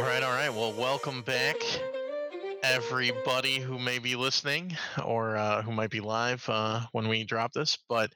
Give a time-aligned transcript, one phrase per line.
[0.00, 0.48] All right, all right.
[0.48, 1.56] Well, welcome back,
[2.62, 4.74] everybody who may be listening
[5.04, 7.76] or uh, who might be live uh, when we drop this.
[7.86, 8.10] But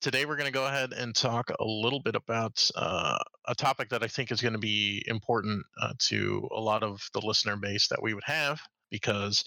[0.00, 3.18] today we're going to go ahead and talk a little bit about uh,
[3.48, 7.02] a topic that I think is going to be important uh, to a lot of
[7.12, 8.60] the listener base that we would have
[8.92, 9.44] because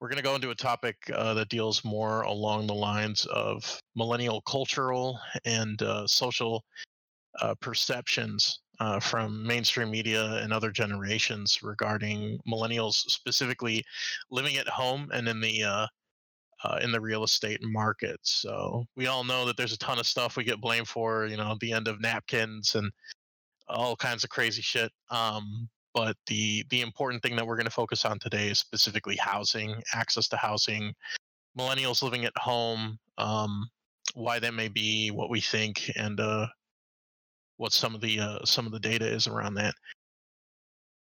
[0.00, 3.82] we're going to go into a topic uh, that deals more along the lines of
[3.96, 6.64] millennial cultural and uh, social
[7.60, 13.84] perceptions uh, from mainstream media and other generations regarding millennials specifically
[14.30, 15.86] living at home and in the uh,
[16.64, 18.18] uh, in the real estate market.
[18.22, 21.36] So we all know that there's a ton of stuff we get blamed for, you
[21.36, 22.90] know, the end of napkins and
[23.68, 24.90] all kinds of crazy shit.
[25.10, 29.16] Um, but the the important thing that we're going to focus on today is specifically
[29.16, 30.94] housing, access to housing,
[31.58, 33.68] millennials living at home, um,
[34.14, 36.46] why that may be, what we think, and uh,
[37.58, 39.74] what some of the uh, some of the data is around that.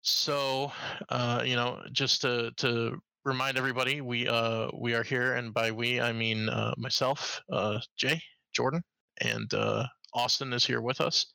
[0.03, 0.73] So,
[1.09, 5.71] uh, you know, just to to remind everybody, we uh we are here, and by
[5.71, 8.21] we I mean uh, myself, uh, Jay,
[8.53, 8.83] Jordan,
[9.21, 11.27] and uh, Austin is here with us.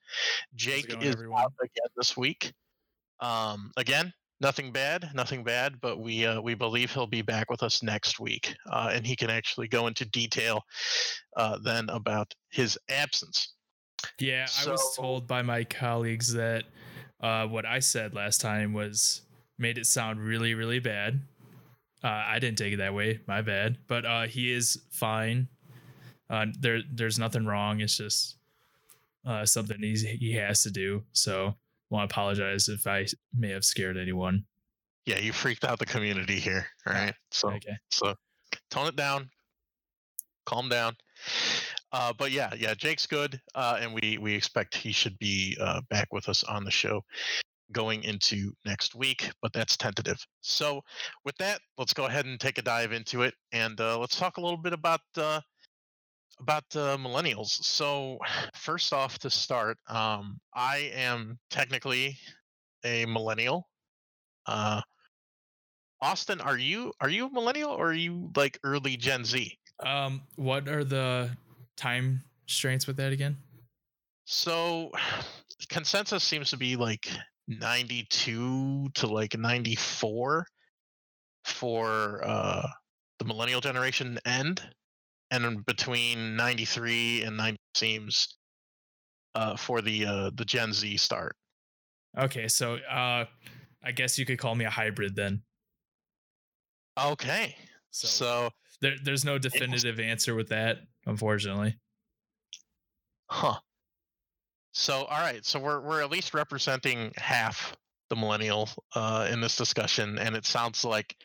[0.56, 1.44] Jake going, is everyone?
[1.44, 2.52] out again this week.
[3.20, 7.64] Um, again, nothing bad, nothing bad, but we uh, we believe he'll be back with
[7.64, 10.62] us next week, uh, and he can actually go into detail
[11.38, 13.53] uh, then about his absence.
[14.20, 16.66] Yeah, I was told by my colleagues that
[17.22, 19.22] uh, what I said last time was
[19.58, 21.22] made it sound really, really bad.
[22.04, 23.22] Uh, I didn't take it that way.
[23.28, 23.78] My bad.
[23.88, 25.48] But uh, he is fine.
[26.30, 27.80] Uh, there, there's nothing wrong.
[27.80, 28.36] It's just
[29.26, 31.04] uh, something he's, he has to do.
[31.14, 31.56] So,
[31.90, 33.06] want to apologize if I
[33.38, 34.44] may have scared anyone.
[35.06, 36.66] Yeah, you freaked out the community here.
[36.88, 37.78] All right, so Okay.
[37.92, 38.16] so
[38.72, 39.30] tone it down,
[40.46, 40.96] calm down.
[41.94, 45.80] Uh, but yeah, yeah, Jake's good, uh, and we we expect he should be uh,
[45.92, 47.02] back with us on the show
[47.72, 50.18] going into next week, but that's tentative.
[50.42, 50.82] So
[51.24, 54.38] with that, let's go ahead and take a dive into it, and uh, let's talk
[54.38, 55.40] a little bit about uh,
[56.40, 57.50] about uh, millennials.
[57.64, 58.18] So
[58.56, 62.18] first off, to start, um, I am technically
[62.84, 63.70] a millennial.
[66.02, 69.58] Austin, are you are you a millennial or are you like early Gen Z?
[69.80, 71.30] Um, what are the
[71.76, 73.38] time strains with that again?
[74.26, 74.92] So
[75.70, 77.10] consensus seems to be like
[77.48, 80.46] 92 to like 94
[81.44, 82.68] for uh
[83.20, 84.62] the millennial generation end
[85.32, 88.38] and between 93 and 90 seems
[89.36, 91.36] uh for the uh the Gen Z start.
[92.18, 93.26] Okay, so uh,
[93.84, 95.42] I guess you could call me a hybrid then.
[97.00, 97.56] Okay.
[97.90, 98.50] So, So,
[98.82, 101.80] there, there's no definitive answer with that, unfortunately.
[103.30, 103.60] huh.
[104.74, 107.76] So all right, so we're we're at least representing half
[108.10, 111.16] the millennial uh in this discussion and it sounds like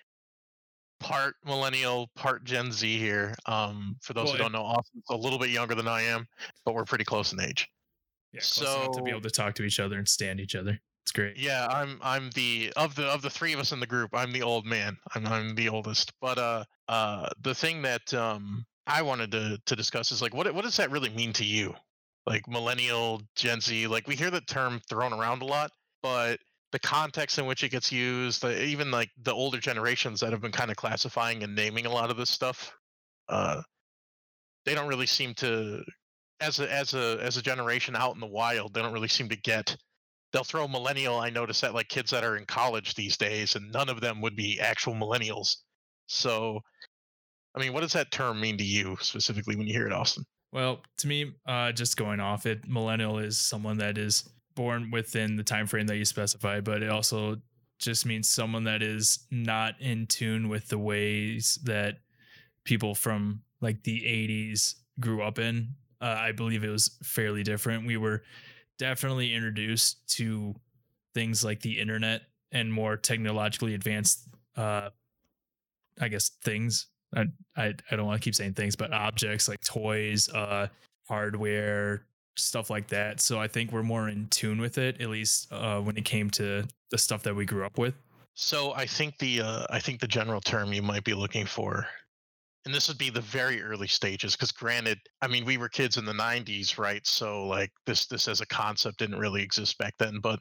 [1.01, 3.35] part millennial, part Gen Z here.
[3.47, 6.27] Um for those Well, who don't know, Austin's a little bit younger than I am,
[6.65, 7.69] but we're pretty close in age.
[8.33, 10.79] Yeah, close enough to be able to talk to each other and stand each other.
[11.05, 11.39] It's great.
[11.39, 14.33] Yeah, I'm I'm the of the of the three of us in the group, I'm
[14.33, 14.99] the old man.
[15.15, 16.13] I'm I'm the oldest.
[16.21, 20.53] But uh uh the thing that um I wanted to to discuss is like what
[20.55, 21.75] what does that really mean to you?
[22.27, 25.71] Like millennial, Gen Z, like we hear the term thrown around a lot,
[26.03, 26.41] but
[26.73, 30.41] the context in which it gets used, the, even like the older generations that have
[30.43, 32.75] been kind of classifying and naming a lot of this stuff,
[33.29, 33.63] uh
[34.65, 35.83] they don't really seem to
[36.41, 39.29] as a as a as a generation out in the wild, they don't really seem
[39.29, 39.77] to get
[40.33, 43.73] they'll throw millennial i notice that like kids that are in college these days and
[43.73, 45.57] none of them would be actual millennials
[46.07, 46.61] so
[47.55, 50.25] i mean what does that term mean to you specifically when you hear it austin
[50.51, 55.37] Well, to me, uh, just going off it, millennial is someone that is born within
[55.37, 57.37] the time frame that you specify, but it also
[57.79, 61.99] just means someone that is not in tune with the ways that
[62.65, 65.69] people from like the 80s grew up in.
[66.01, 67.87] Uh, I believe it was fairly different.
[67.87, 68.23] We were
[68.79, 70.55] definitely introduced to
[71.15, 72.23] things like the internet
[72.53, 74.91] and more technologically advanced, uh,
[76.01, 76.87] I guess, things.
[77.17, 77.25] I,
[77.57, 80.69] I, I don't want to keep saying things, but objects like toys, uh,
[81.09, 82.03] hardware,
[82.37, 83.21] stuff like that.
[83.21, 86.31] So I think we're more in tune with it, at least uh, when it came
[86.31, 87.95] to the stuff that we grew up with.
[88.35, 91.85] so i think the uh, i think the general term you might be looking for
[92.65, 95.97] and this would be the very early stages because granted i mean we were kids
[95.97, 99.93] in the 90s right so like this this as a concept didn't really exist back
[99.99, 100.39] then but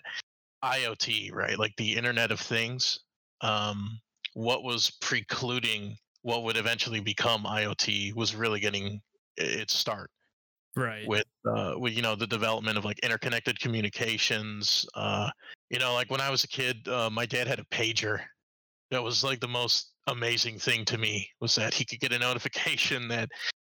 [0.63, 2.99] iot right like the internet of things
[3.41, 3.99] um
[4.35, 9.01] what was precluding what would eventually become iot was really getting
[9.37, 10.09] its start
[10.75, 11.07] Right.
[11.07, 15.29] with uh with you know the development of like interconnected communications uh
[15.71, 18.19] you know like when i was a kid uh, my dad had a pager
[18.91, 22.19] that was like the most amazing thing to me was that he could get a
[22.27, 23.27] notification that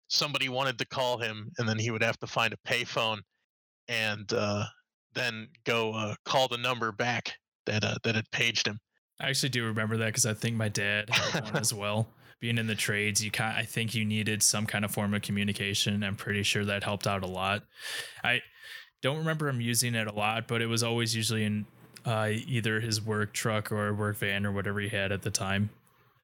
[0.07, 3.19] somebody wanted to call him and then he would have to find a payphone
[3.89, 4.63] and uh
[5.13, 7.34] then go uh, call the number back
[7.66, 8.80] that uh, that had paged him
[9.19, 12.07] I actually do remember that because I think my dad had one as well.
[12.44, 15.22] Being in the trades, you kind I think you needed some kind of form of
[15.22, 16.04] communication.
[16.04, 17.63] I'm pretty sure that helped out a lot.
[18.22, 18.42] I
[19.01, 21.66] don't remember him using it a lot, but it was always usually in
[22.06, 25.69] uh, either his work truck or work van or whatever he had at the time.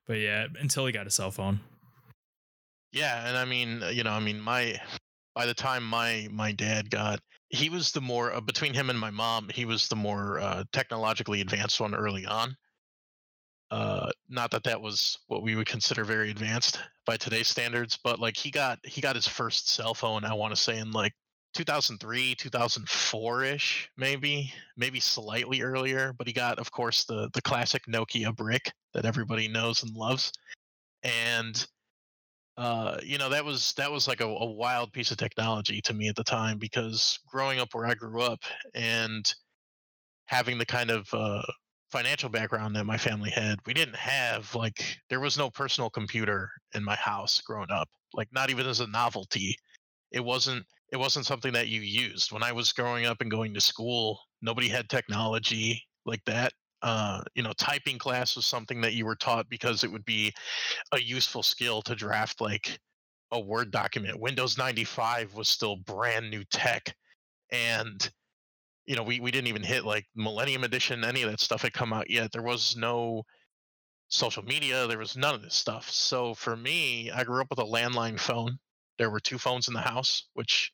[0.08, 1.62] But yeah, until he got a cell phone.
[2.92, 4.78] Yeah, and I mean, uh, you know, I mean, my
[5.36, 9.00] by the time my my dad got, he was the more uh, between him and
[9.00, 12.58] my mom, he was the more uh, technologically advanced one early on.
[13.72, 18.20] Uh, not that that was what we would consider very advanced by today's standards, but
[18.20, 20.26] like he got he got his first cell phone.
[20.26, 21.14] I want to say in like
[21.54, 26.14] 2003, 2004 ish, maybe, maybe slightly earlier.
[26.18, 30.32] But he got, of course, the the classic Nokia brick that everybody knows and loves,
[31.04, 31.66] and
[32.58, 35.94] uh, you know that was that was like a, a wild piece of technology to
[35.94, 38.40] me at the time because growing up where I grew up
[38.74, 39.32] and
[40.26, 41.42] having the kind of uh,
[41.92, 46.50] financial background that my family had, we didn't have like there was no personal computer
[46.74, 49.56] in my house growing up, like not even as a novelty.
[50.12, 53.54] It wasn't it wasn't something that you used when I was growing up and going
[53.54, 54.20] to school.
[54.42, 56.54] Nobody had technology like that.
[56.82, 60.34] Uh, you know, typing class was something that you were taught because it would be
[60.94, 62.80] a useful skill to draft like
[63.32, 64.20] a Word document.
[64.20, 66.96] Windows 95 was still brand new tech.
[67.52, 68.10] And,
[68.90, 71.74] you know, we, we didn't even hit like Millennium Edition, any of that stuff had
[71.74, 72.32] come out yet.
[72.32, 73.24] There was no
[74.08, 75.90] social media, there was none of this stuff.
[75.92, 78.58] So for me, I grew up with a landline phone.
[78.98, 80.74] There were two phones in the house, which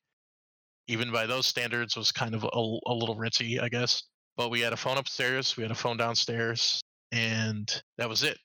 [0.88, 4.04] even by those standards was kind of a, a little ritzy, I guess.
[4.38, 6.82] But we had a phone upstairs, we had a phone downstairs,
[7.12, 8.38] and that was it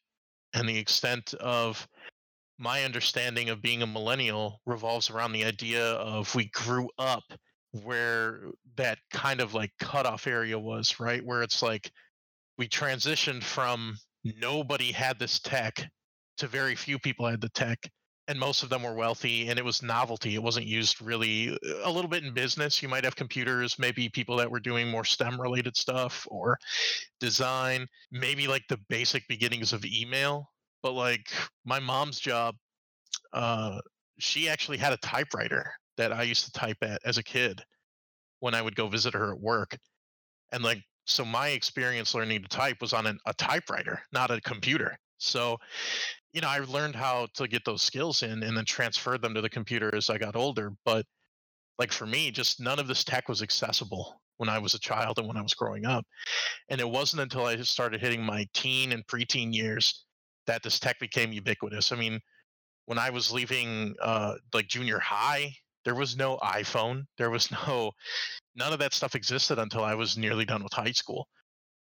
[0.54, 1.86] and the extent of
[2.58, 7.22] my understanding of being a millennial revolves around the idea of we grew up
[7.72, 8.40] where
[8.76, 11.24] that kind of like cutoff area was, right?
[11.24, 11.90] Where it's like
[12.58, 15.88] we transitioned from nobody had this tech
[16.38, 17.78] to very few people had the tech
[18.28, 21.90] and most of them were wealthy and it was novelty it wasn't used really a
[21.90, 25.40] little bit in business you might have computers maybe people that were doing more stem
[25.40, 26.56] related stuff or
[27.18, 30.50] design maybe like the basic beginnings of email
[30.82, 31.28] but like
[31.64, 32.54] my mom's job
[33.32, 33.78] uh
[34.18, 37.62] she actually had a typewriter that i used to type at as a kid
[38.40, 39.76] when i would go visit her at work
[40.52, 44.40] and like so my experience learning to type was on an, a typewriter not a
[44.40, 45.58] computer so
[46.32, 49.40] you know, I learned how to get those skills in and then transferred them to
[49.40, 50.72] the computer as I got older.
[50.84, 51.04] But
[51.78, 55.18] like for me, just none of this tech was accessible when I was a child
[55.18, 56.06] and when I was growing up.
[56.68, 60.04] And it wasn't until I started hitting my teen and preteen years
[60.46, 61.92] that this tech became ubiquitous.
[61.92, 62.20] I mean,
[62.86, 65.52] when I was leaving uh, like junior high,
[65.84, 67.04] there was no iPhone.
[67.18, 67.92] There was no,
[68.54, 71.28] none of that stuff existed until I was nearly done with high school.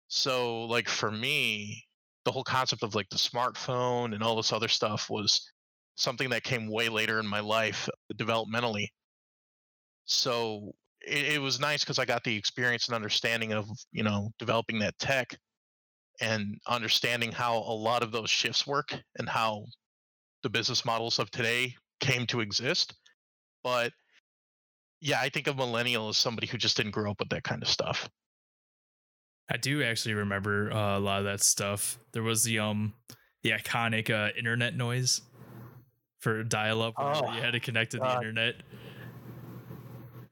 [0.08, 1.84] So, like for me,
[2.24, 5.50] the whole concept of like the smartphone and all this other stuff was
[5.96, 8.88] something that came way later in my life developmentally.
[10.06, 10.72] So
[11.06, 14.78] it, it was nice because I got the experience and understanding of you know developing
[14.80, 15.36] that tech
[16.20, 19.64] and understanding how a lot of those shifts work and how
[20.42, 22.94] the business models of today came to exist.
[23.64, 23.92] But
[25.00, 27.62] yeah, I think of millennial as somebody who just didn't grow up with that kind
[27.62, 28.08] of stuff.
[29.50, 31.98] I do actually remember uh, a lot of that stuff.
[32.12, 32.94] There was the um
[33.42, 35.22] the iconic uh, internet noise
[36.20, 38.54] for dial up whenever Oh, you had to connect to the internet.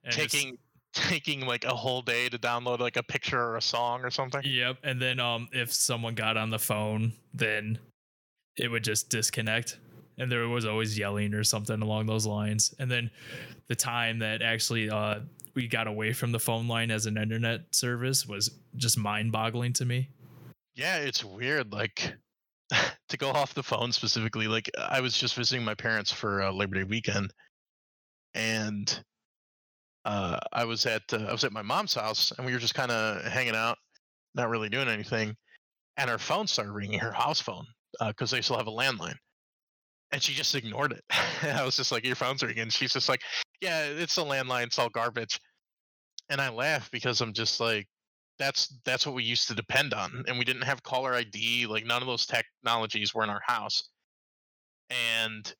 [0.04, 0.56] And taking
[0.94, 4.42] taking like a whole day to download like a picture or a song or something.
[4.44, 4.78] Yep.
[4.82, 7.78] And then um if someone got on the phone, then
[8.56, 9.78] it would just disconnect.
[10.18, 12.74] And there was always yelling or something along those lines.
[12.78, 13.10] And then
[13.68, 15.20] the time that actually uh
[15.54, 19.72] we got away from the phone line as an internet service was just mind boggling
[19.74, 20.08] to me.
[20.74, 21.72] Yeah, it's weird.
[21.72, 22.14] Like
[23.08, 24.46] to go off the phone specifically.
[24.46, 27.32] Like I was just visiting my parents for uh, Labor Day weekend,
[28.34, 29.04] and
[30.04, 32.74] uh, I was at uh, I was at my mom's house, and we were just
[32.74, 33.78] kind of hanging out,
[34.34, 35.36] not really doing anything.
[35.98, 37.66] And her phone started ringing, her house phone,
[38.00, 39.16] because they still have a landline.
[40.12, 41.04] And she just ignored it.
[41.42, 43.22] I was just like, "Your phone's are ringing." She's just like,
[43.60, 44.64] "Yeah, it's a landline.
[44.66, 45.40] It's all garbage."
[46.30, 47.88] And I laugh because I'm just like,
[48.38, 51.84] that's that's what we used to depend on and we didn't have caller id like
[51.86, 53.90] none of those technologies were in our house
[54.90, 55.54] and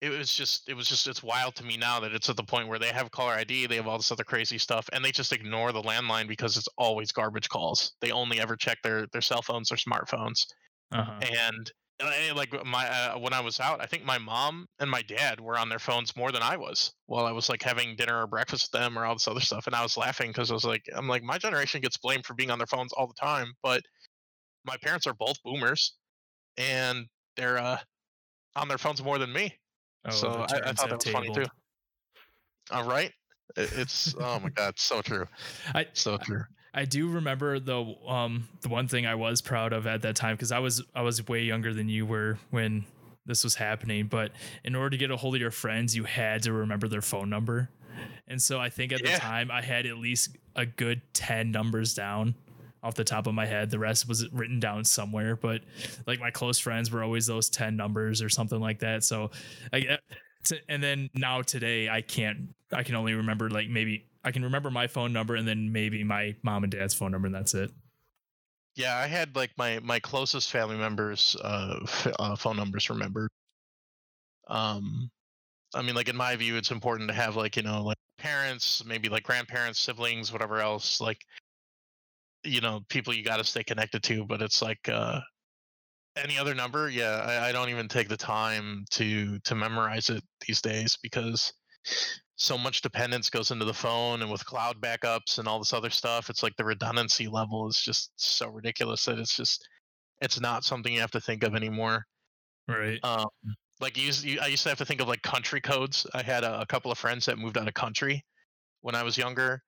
[0.00, 2.44] it was just it was just it's wild to me now that it's at the
[2.44, 5.10] point where they have caller ID, they have all this other crazy stuff, and they
[5.12, 7.92] just ignore the landline because it's always garbage calls.
[8.00, 10.44] They only ever check their their cell phones or smartphones,
[10.92, 11.20] Uh-huh.
[11.22, 11.72] and
[12.02, 15.40] uh, like my uh, when I was out, I think my mom and my dad
[15.40, 18.26] were on their phones more than I was while I was like having dinner or
[18.26, 20.64] breakfast with them or all this other stuff, and I was laughing because I was
[20.64, 23.52] like, I'm like my generation gets blamed for being on their phones all the time,
[23.62, 23.82] but
[24.64, 25.94] my parents are both boomers,
[26.56, 27.78] and they're uh
[28.56, 29.54] on their phones more than me.
[30.06, 31.46] Oh, so I, I thought that was funny too.
[32.70, 33.12] All right,
[33.56, 35.26] it's oh my god, so true,
[35.74, 36.42] I so true.
[36.74, 40.34] I do remember the um the one thing I was proud of at that time
[40.34, 42.84] because I was I was way younger than you were when
[43.26, 44.06] this was happening.
[44.08, 44.32] But
[44.64, 47.30] in order to get a hold of your friends, you had to remember their phone
[47.30, 47.70] number.
[48.26, 49.14] And so I think at Yeah.
[49.14, 52.34] the time I had at least a good ten numbers down
[52.82, 53.70] off the top of my head.
[53.70, 55.62] The rest was written down somewhere, but
[56.06, 59.04] like my close friends were always those ten numbers or something like that.
[59.04, 59.30] So
[59.72, 59.98] I
[60.44, 64.42] t- and then now today I can't I can only remember like maybe I can
[64.42, 67.54] remember my phone number and then maybe my mom and dad's phone number and that's
[67.54, 67.70] it.
[68.76, 73.30] Yeah, I had like my my closest family members' uh, f- uh, phone numbers remembered.
[74.48, 75.10] Um,
[75.74, 78.84] I mean, like in my view, it's important to have like you know like parents,
[78.84, 81.18] maybe like grandparents, siblings, whatever else, like
[82.44, 84.24] you know people you got to stay connected to.
[84.24, 85.20] But it's like uh,
[86.16, 90.22] any other number, yeah, I, I don't even take the time to to memorize it
[90.46, 91.52] these days because
[92.36, 95.90] so much dependence goes into the phone and with cloud backups and all this other
[95.90, 99.66] stuff it's like the redundancy level is just so ridiculous that it's just
[100.20, 102.04] it's not something you have to think of anymore
[102.66, 102.98] Right.
[103.04, 103.26] um
[103.80, 106.44] like you, you, i used to have to think of like country codes i had
[106.44, 108.24] a, a couple of friends that moved out of country
[108.80, 109.62] when i was younger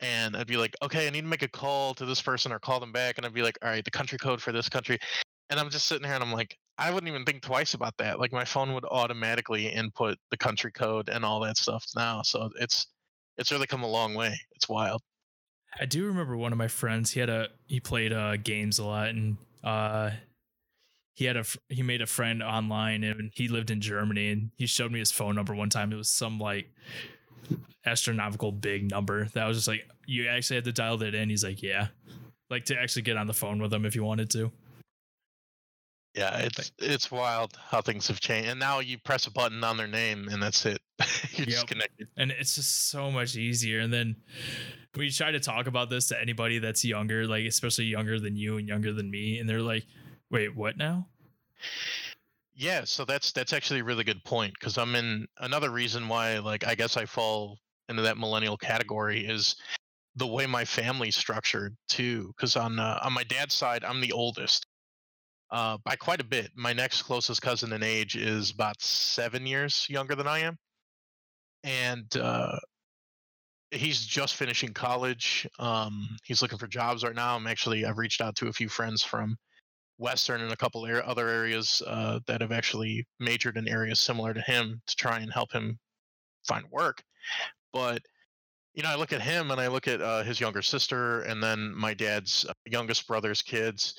[0.00, 2.58] and i'd be like okay i need to make a call to this person or
[2.58, 4.98] call them back and i'd be like all right the country code for this country
[5.50, 8.18] and i'm just sitting here and i'm like i wouldn't even think twice about that
[8.18, 12.50] like my phone would automatically input the country code and all that stuff now so
[12.60, 12.86] it's
[13.36, 15.02] it's really come a long way it's wild
[15.80, 17.10] I do remember one of my friends.
[17.10, 20.10] He had a he played uh games a lot and uh
[21.14, 24.66] he had a he made a friend online and he lived in Germany and he
[24.66, 25.92] showed me his phone number one time.
[25.92, 26.68] It was some like
[27.86, 31.28] astronomical big number that was just like you actually had to dial that in.
[31.28, 31.88] He's like, "Yeah."
[32.50, 34.50] Like to actually get on the phone with him if you wanted to.
[36.18, 39.76] Yeah it's it's wild how things have changed and now you press a button on
[39.76, 40.80] their name and that's it.
[41.32, 42.08] You're just connected.
[42.16, 44.16] and it's just so much easier and then
[44.96, 48.58] we try to talk about this to anybody that's younger like especially younger than you
[48.58, 49.84] and younger than me and they're like
[50.30, 51.06] wait what now?
[52.54, 56.38] Yeah, so that's that's actually a really good point because I'm in another reason why
[56.38, 57.58] like I guess I fall
[57.88, 59.56] into that millennial category is
[60.16, 62.34] the way my family's structured too.
[62.36, 64.66] Because on uh, on my dad's side, I'm the oldest
[65.50, 66.50] uh, by quite a bit.
[66.54, 70.58] My next closest cousin in age is about seven years younger than I am,
[71.64, 72.58] and uh,
[73.70, 75.46] he's just finishing college.
[75.58, 77.36] Um, he's looking for jobs right now.
[77.36, 79.36] I'm actually I've reached out to a few friends from
[79.98, 84.40] Western and a couple other areas uh, that have actually majored in areas similar to
[84.42, 85.78] him to try and help him
[86.46, 87.02] find work.
[87.72, 88.02] But
[88.74, 91.42] you know, I look at him and I look at uh, his younger sister and
[91.42, 93.98] then my dad's uh, youngest brother's kids,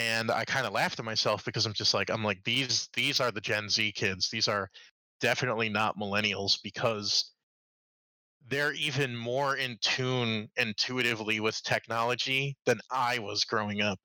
[0.00, 3.20] and I kind of laughed at myself because I'm just like, I'm like these these
[3.20, 4.30] are the Gen Z kids.
[4.30, 4.70] These are
[5.20, 7.34] definitely not millennials because
[8.46, 13.98] they're even more in tune intuitively with technology than I was growing up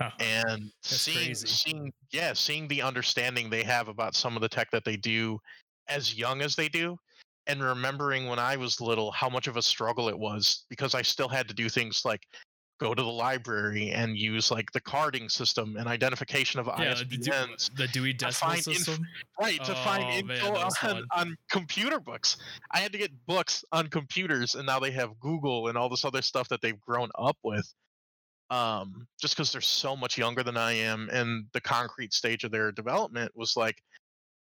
[0.00, 0.20] Uh-huh.
[0.20, 1.46] and That's seeing crazy.
[1.46, 5.38] seeing yeah seeing the understanding they have about some of the tech that they do
[5.88, 6.96] as young as they do
[7.48, 11.02] and remembering when i was little how much of a struggle it was because i
[11.02, 12.22] still had to do things like
[12.78, 17.04] go to the library and use like the carding system and identification of yeah the,
[17.04, 19.06] Dewey- ISBNs the dewey decimal find inf- system?
[19.40, 22.36] Right to find Oh, man, info on, on computer books.
[22.72, 26.04] I had to get books on computers and now they have google and all this
[26.04, 27.72] other stuff that they've grown up with
[28.50, 32.50] um just because they're so much younger than i am and the concrete stage of
[32.50, 33.82] their development was like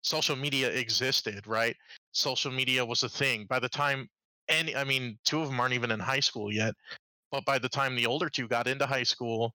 [0.02, 1.76] social media existed right?
[2.12, 3.46] Social media was a thing.
[3.48, 4.10] By the time
[4.50, 6.74] any i mean two of them aren't even in high school yet
[7.34, 9.54] but by the time the older two got into high school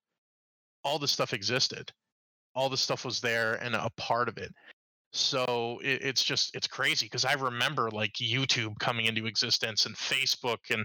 [0.85, 1.90] all this stuff existed.
[2.54, 4.52] All this stuff was there and a part of it.
[5.12, 9.97] So it, it's just it's crazy because i remember like youtube coming into existence and
[9.97, 10.85] facebook and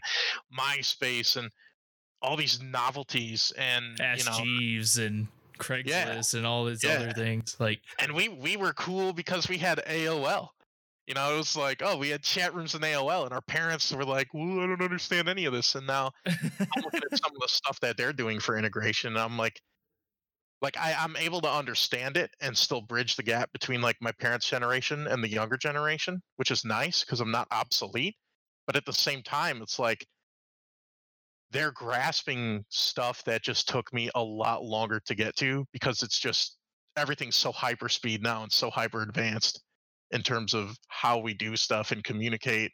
[0.57, 1.49] myspace and
[2.21, 5.27] all these novelties and ask you know jeeves and
[5.59, 6.91] craigslist and all these Yeah.
[6.93, 10.47] other things like and we we were cool because we had aol
[11.07, 13.91] you know it was like oh we had chat rooms in aol and our parents
[13.91, 17.31] were like well i don't understand any of this and now i'm looking at some
[17.35, 19.59] of the stuff that they're doing for integration and i'm like
[20.63, 24.13] like I, I'm able to understand it and still bridge the gap between like my
[24.13, 28.15] parents' generation and the younger generation, which is nice because I'm not obsolete.
[28.65, 30.07] But at the same time, it's like
[31.51, 36.17] they're grasping stuff that just took me a lot longer to get to because it's
[36.17, 36.57] just
[36.95, 39.61] everything's so hyper speed now and so hyper advanced
[40.13, 42.71] in terms of how we do stuff and communicate.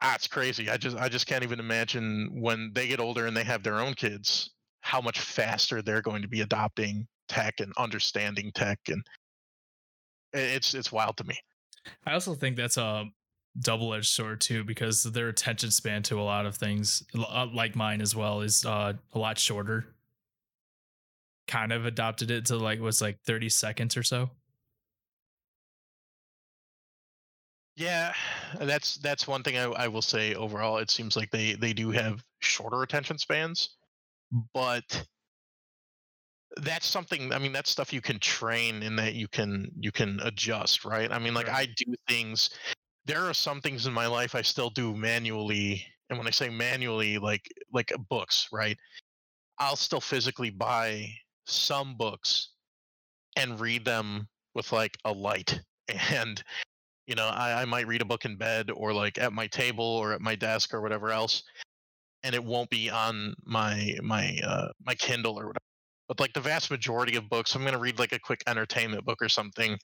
[0.00, 0.70] Ah, it's crazy.
[0.70, 3.80] I just I just can't even imagine when they get older and they have their
[3.80, 4.50] own kids
[4.80, 9.02] how much faster they're going to be adopting tech and understanding tech and
[10.32, 11.36] it's it's wild to me.
[12.06, 13.06] I also think that's a
[13.60, 18.00] double-edged sword too because their attention span to a lot of things uh, like mine
[18.00, 19.86] as well is uh, a lot shorter.
[21.48, 24.30] Kind of adopted it to like was like 30 seconds or so.
[27.78, 28.12] Yeah,
[28.60, 30.78] uh, that's that's one thing I, I will say overall.
[30.78, 33.76] It seems like they they do have shorter attention spans
[34.54, 35.04] but
[36.58, 40.18] that's something i mean that's stuff you can train and that you can you can
[40.22, 41.68] adjust right i mean like right.
[41.68, 42.50] i do things
[43.04, 46.48] there are some things in my life i still do manually and when i say
[46.48, 48.78] manually like like uh, books right
[49.58, 51.06] i'll still physically buy
[51.46, 52.50] some books
[53.36, 55.60] and read them with like a light
[56.10, 56.42] and
[57.08, 59.84] you know I, I might read a book in bed or like at my table
[59.84, 61.42] or at my desk or whatever else
[62.22, 65.64] and it won't be on my my uh, my Kindle or whatever.
[66.08, 69.20] But like the vast majority of books, I'm gonna read like a quick entertainment book
[69.22, 69.78] or something.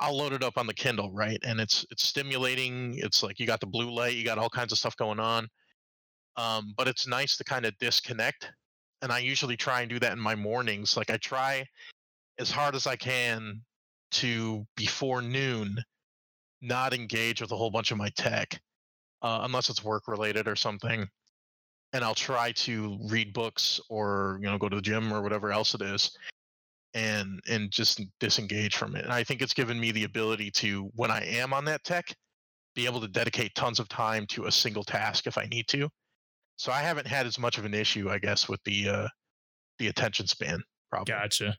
[0.00, 1.38] I'll load it up on the Kindle, right?
[1.44, 2.98] And it's it's stimulating.
[2.98, 5.48] It's like you got the blue light, you got all kinds of stuff going on.
[6.36, 8.50] Um, but it's nice to kind of disconnect.
[9.02, 10.96] And I usually try and do that in my mornings.
[10.96, 11.64] Like I try
[12.38, 13.62] as hard as I can
[14.12, 15.76] to before noon
[16.60, 18.60] not engage with a whole bunch of my tech,
[19.22, 21.08] uh, unless it's work related or something
[21.92, 25.52] and I'll try to read books or you know go to the gym or whatever
[25.52, 26.16] else it is
[26.94, 29.04] and and just disengage from it.
[29.04, 32.14] And I think it's given me the ability to when I am on that tech
[32.74, 35.88] be able to dedicate tons of time to a single task if I need to.
[36.56, 39.08] So I haven't had as much of an issue I guess with the uh
[39.78, 41.18] the attention span problem.
[41.18, 41.56] Gotcha.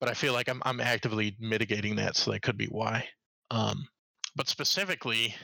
[0.00, 3.08] But I feel like I'm I'm actively mitigating that so that could be why.
[3.52, 3.86] Um
[4.34, 5.34] but specifically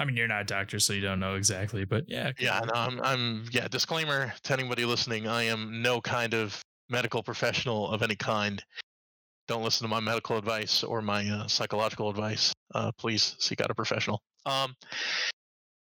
[0.00, 2.30] I mean, you're not a doctor, so you don't know exactly, but yeah.
[2.38, 7.22] Yeah, no, I'm, I'm, yeah, disclaimer to anybody listening I am no kind of medical
[7.22, 8.62] professional of any kind.
[9.48, 12.52] Don't listen to my medical advice or my uh, psychological advice.
[12.74, 14.20] Uh, please seek out a professional.
[14.46, 14.74] Um,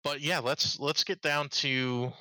[0.05, 2.13] but yeah, let's let's get down to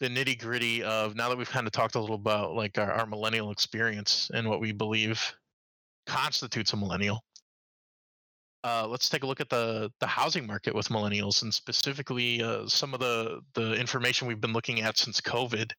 [0.00, 2.90] the nitty gritty of now that we've kind of talked a little about like our,
[2.92, 5.34] our millennial experience and what we believe
[6.06, 7.22] constitutes a millennial
[8.66, 12.66] uh, let's take a look at the the housing market with millennials and specifically uh,
[12.66, 15.70] some of the the information we've been looking at since COVID.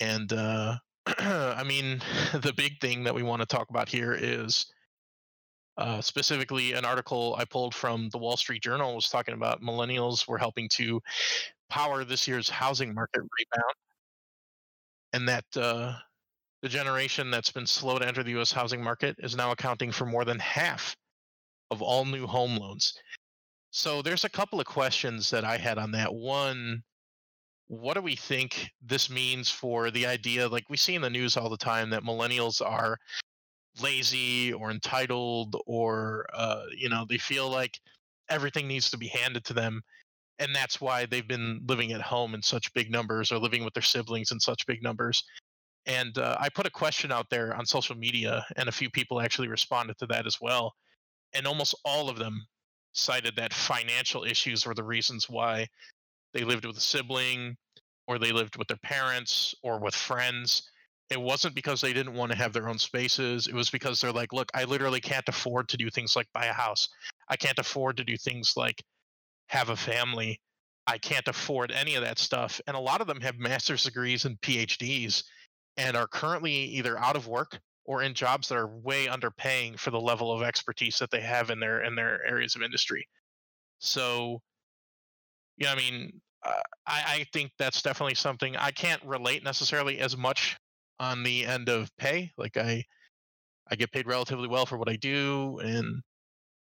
[0.00, 2.00] And uh, I mean,
[2.32, 4.66] the big thing that we want to talk about here is
[5.78, 10.28] uh, specifically an article I pulled from the Wall Street Journal was talking about millennials
[10.28, 11.00] were helping to
[11.70, 13.74] power this year's housing market rebound,
[15.12, 15.94] and that uh,
[16.62, 18.52] the generation that's been slow to enter the U.S.
[18.52, 20.94] housing market is now accounting for more than half
[21.70, 22.94] of all new home loans.
[23.70, 26.12] So there's a couple of questions that I had on that.
[26.12, 26.82] One,
[27.68, 30.48] what do we think this means for the idea?
[30.48, 32.98] Like we see in the news all the time that millennials are
[33.80, 37.78] lazy or entitled, or uh, you know they feel like
[38.30, 39.82] everything needs to be handed to them,
[40.38, 43.74] and that's why they've been living at home in such big numbers or living with
[43.74, 45.22] their siblings in such big numbers.
[45.86, 49.20] And uh, I put a question out there on social media, and a few people
[49.20, 50.74] actually responded to that as well
[51.34, 52.46] and almost all of them
[52.92, 55.66] cited that financial issues were the reasons why
[56.34, 57.56] they lived with a sibling
[58.06, 60.70] or they lived with their parents or with friends.
[61.10, 63.46] It wasn't because they didn't want to have their own spaces.
[63.46, 66.46] It was because they're like look i literally can't afford to do things like buy
[66.46, 66.88] a house.
[67.28, 68.82] I can't afford to do things like
[69.48, 70.40] have a family.
[70.86, 72.60] I can't afford any of that stuff.
[72.66, 75.22] And a lot of them have master's degrees and phds
[75.76, 79.90] and are currently either out of work or in jobs that are way underpaying for
[79.90, 83.08] the level of expertise that they have in their in their areas of industry.
[83.78, 84.42] So,
[85.56, 90.18] yeah, I mean, uh, I, I think that's definitely something I can't relate necessarily as
[90.18, 90.58] much
[91.00, 92.30] on the end of pay.
[92.36, 92.84] Like I,
[93.70, 96.02] I get paid relatively well for what I do, and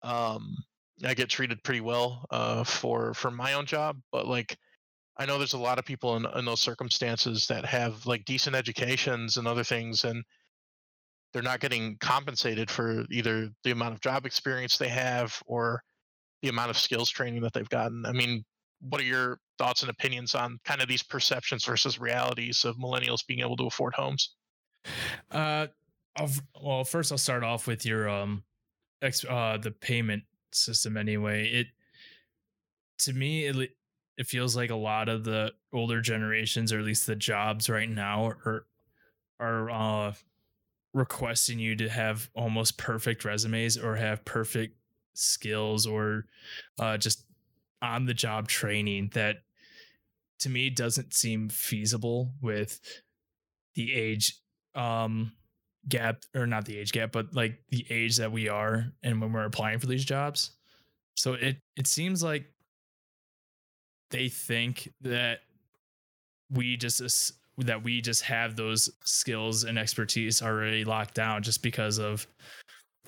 [0.02, 0.56] um,
[1.04, 3.98] I get treated pretty well uh, for for my own job.
[4.12, 4.56] But like,
[5.18, 8.56] I know there's a lot of people in, in those circumstances that have like decent
[8.56, 10.24] educations and other things, and
[11.32, 15.82] they're not getting compensated for either the amount of job experience they have or
[16.42, 18.04] the amount of skills training that they've gotten.
[18.04, 18.44] I mean,
[18.80, 23.24] what are your thoughts and opinions on kind of these perceptions versus realities of millennials
[23.24, 24.34] being able to afford homes.
[25.30, 25.68] Uh,
[26.16, 28.42] I'll, well, first I'll start off with your um,
[29.02, 30.96] ex, uh, the payment system.
[30.96, 31.66] Anyway, it
[32.98, 33.70] to me it
[34.18, 37.88] it feels like a lot of the older generations, or at least the jobs right
[37.88, 38.66] now, are
[39.38, 40.12] are uh,
[40.94, 44.76] requesting you to have almost perfect resumes or have perfect
[45.14, 46.26] skills or
[46.78, 47.24] uh, just
[47.80, 49.38] on the job training that
[50.38, 52.80] to me doesn't seem feasible with
[53.74, 54.38] the age
[54.74, 55.32] um
[55.88, 59.32] gap or not the age gap but like the age that we are and when
[59.32, 60.52] we're applying for these jobs.
[61.16, 62.46] So it it seems like
[64.10, 65.40] they think that
[66.50, 71.98] we just that we just have those skills and expertise already locked down just because
[71.98, 72.26] of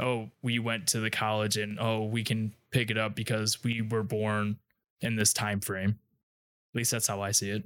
[0.01, 3.83] oh we went to the college and oh we can pick it up because we
[3.83, 4.57] were born
[5.01, 5.91] in this time frame.
[5.91, 7.65] At least that's how i see it.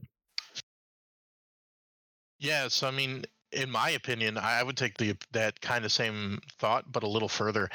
[2.39, 6.39] Yeah so i mean in my opinion i would take the that kind of same
[6.59, 7.69] thought but a little further.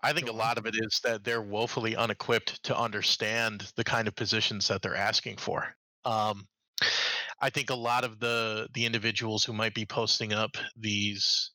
[0.00, 4.06] I think a lot of it is that they're woefully unequipped to understand the kind
[4.06, 5.74] of positions that they're asking for.
[6.04, 6.46] Um,
[7.40, 11.52] i think a lot of the the individuals who might be posting up these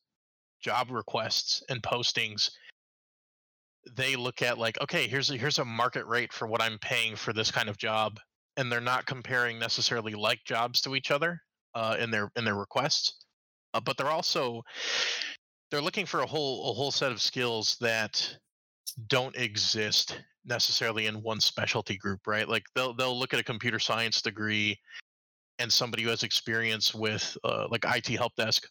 [0.60, 2.50] job requests and postings
[3.96, 7.14] they look at like okay here's a, here's a market rate for what i'm paying
[7.14, 8.18] for this kind of job
[8.56, 11.40] and they're not comparing necessarily like jobs to each other
[11.74, 13.24] uh, in their in their requests
[13.74, 14.62] uh, but they're also
[15.70, 18.36] they're looking for a whole a whole set of skills that
[19.08, 22.48] don't exist necessarily in one specialty group right?
[22.48, 24.78] Like they'll they'll look at a computer science degree
[25.58, 28.66] and somebody who has experience with uh, like IT help desk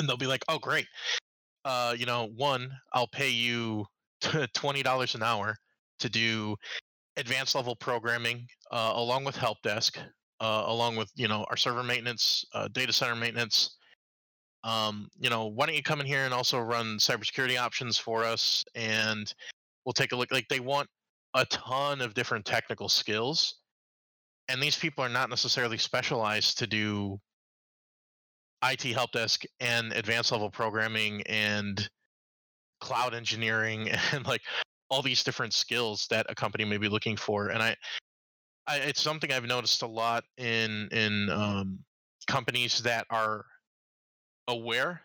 [0.00, 0.86] and they'll be like, "Oh, great.
[1.64, 3.86] Uh, you know, one, I'll pay you
[4.54, 5.56] twenty dollars an hour
[6.00, 6.56] to do
[7.16, 9.98] advanced level programming uh, along with help desk,
[10.40, 13.76] uh, along with you know our server maintenance, uh, data center maintenance.
[14.64, 18.24] Um, you know, why don't you come in here and also run cybersecurity options for
[18.24, 19.32] us, and
[19.84, 20.32] we'll take a look.
[20.32, 20.88] Like they want
[21.34, 23.59] a ton of different technical skills,
[24.50, 27.18] and these people are not necessarily specialized to do
[28.64, 31.88] IT help desk and advanced level programming and
[32.80, 34.42] cloud engineering and like
[34.90, 37.48] all these different skills that a company may be looking for.
[37.48, 37.76] And I,
[38.66, 41.78] I it's something I've noticed a lot in in um,
[42.26, 43.44] companies that are
[44.48, 45.02] aware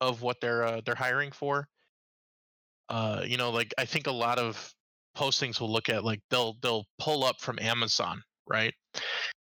[0.00, 1.66] of what they're uh, they're hiring for.
[2.90, 4.72] Uh, you know, like I think a lot of
[5.16, 8.74] postings will look at like they'll they'll pull up from Amazon, right?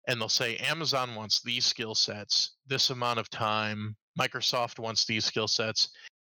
[0.06, 3.96] And they'll say Amazon wants these skill sets, this amount of time.
[4.18, 5.88] Microsoft wants these skill sets,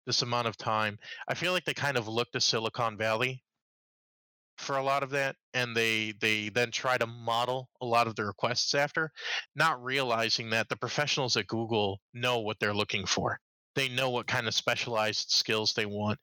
[0.06, 0.98] this amount of time.
[1.28, 3.42] I feel like they kind of look to Silicon Valley
[4.58, 8.14] for a lot of that and they they then try to model a lot of
[8.14, 9.10] the requests after
[9.56, 13.38] not realizing that the professionals at Google know what they're looking for
[13.74, 16.18] they know what kind of specialized skills they want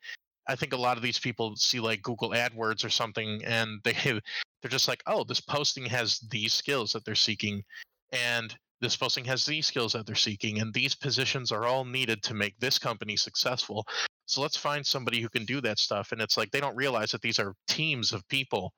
[0.49, 3.93] I think a lot of these people see like Google AdWords or something, and they
[4.61, 7.63] they're just like, oh, this posting has these skills that they're seeking,
[8.11, 12.23] and this posting has these skills that they're seeking, and these positions are all needed
[12.23, 13.85] to make this company successful.
[14.25, 16.11] So let's find somebody who can do that stuff.
[16.11, 18.73] And it's like they don't realize that these are teams of people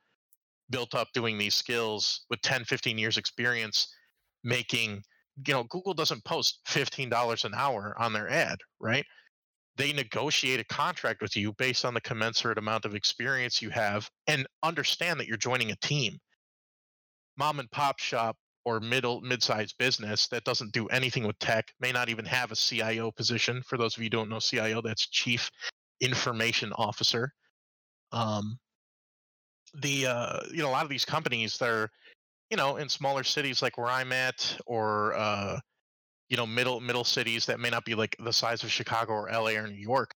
[0.70, 3.94] built up doing these skills with 10, 15 years experience
[4.44, 5.04] making
[5.48, 9.06] you know google doesn't post $15 an hour on their ad right
[9.78, 14.10] they negotiate a contract with you based on the commensurate amount of experience you have
[14.28, 16.18] and understand that you're joining a team.
[17.38, 21.92] Mom and pop shop or middle mid-sized business that doesn't do anything with tech may
[21.92, 23.64] not even have a cio position.
[23.64, 25.50] For those of you don't know cio that's chief
[26.02, 27.32] information officer.
[28.12, 28.60] Um,
[29.76, 31.90] the uh, you know a lot of these companies that are
[32.50, 35.58] you know in smaller cities like where i'm at or uh,
[36.32, 39.30] you know middle middle cities that may not be like the size of Chicago or
[39.30, 40.12] LA or New York.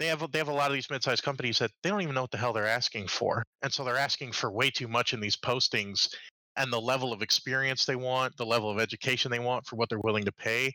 [0.00, 2.22] They have they have a lot of these mid-sized companies that they don't even know
[2.22, 5.20] what the hell they're asking for, and so they're asking for way too much in
[5.20, 6.12] these postings.
[6.56, 9.88] And the level of experience they want, the level of education they want for what
[9.88, 10.72] they're willing to pay,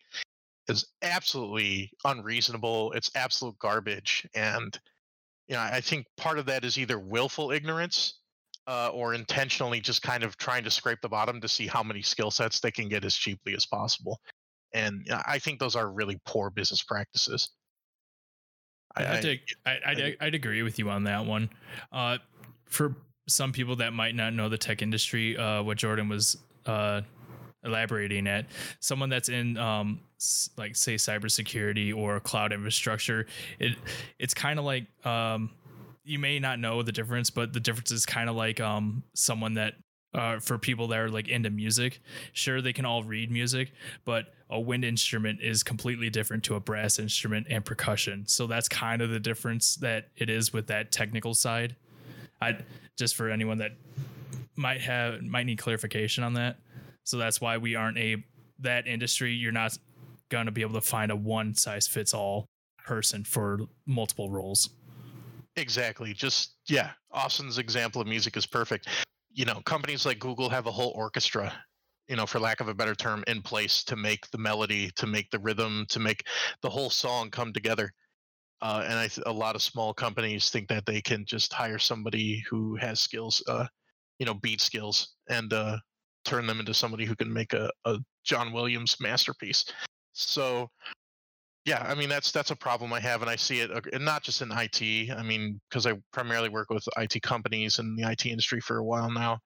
[0.70, 2.94] is absolutely unreasonable.
[2.94, 4.80] It's absolute garbage, and
[5.50, 8.22] you know I think part of that is either willful ignorance
[8.68, 12.02] uh, or intentionally just kind of trying to scrape the bottom to see how many
[12.02, 14.20] skill sets they can get as cheaply as possible.
[14.74, 17.52] And I think those are really poor business practices.
[18.98, 21.50] I, I'd, I, I'd, I'd, agree with you on that one.
[21.92, 22.18] Uh,
[22.66, 22.96] for
[23.28, 27.02] some people that might not know the tech industry, uh, what Jordan was uh,
[27.64, 28.46] elaborating at,
[28.80, 30.00] someone that's in um,
[30.58, 33.28] like say cybersecurity or cloud infrastructure,
[33.60, 33.76] it
[34.20, 35.52] it's kind of like um,
[36.06, 39.56] you may not know the difference, but the difference is kind of like um someone
[39.56, 39.74] that
[40.14, 42.00] uh, for people that are like into music.
[42.32, 43.74] Sure, they can all read music,
[44.06, 48.24] but a wind instrument is completely different to a brass instrument and percussion.
[48.26, 51.76] So that's kind of the difference that it is with that technical side.
[52.42, 52.58] I
[52.98, 53.72] just for anyone that
[54.56, 56.60] might have might need clarification on that.
[57.04, 58.24] So that's why we aren't a
[58.60, 59.34] that industry.
[59.34, 59.78] You're not
[60.30, 62.46] going to be able to find a one size fits all
[62.86, 64.70] person for multiple roles.
[65.58, 66.14] Exactly.
[66.14, 68.90] Just yeah, Austin's example of music is perfect.
[69.32, 71.54] You know, companies like Google have a whole orchestra,
[72.08, 75.08] you know, for lack of a better term, in place to make the melody, to
[75.08, 76.24] make the rhythm, to make
[76.62, 77.92] the whole song come together.
[78.62, 81.80] Uh, and I th- a lot of small companies think that they can just hire
[81.80, 83.68] somebody who has skills, uh,
[84.20, 85.78] you know, beat skills, and uh,
[86.26, 89.66] turn them into somebody who can make a, a John Williams masterpiece.
[90.14, 90.70] So
[91.66, 94.06] yeah, I mean that's that's a problem I have, and I see it, uh, and
[94.06, 95.12] not just in IT.
[95.12, 98.84] I mean, because I primarily work with IT companies and the IT industry for a
[98.84, 99.40] while now.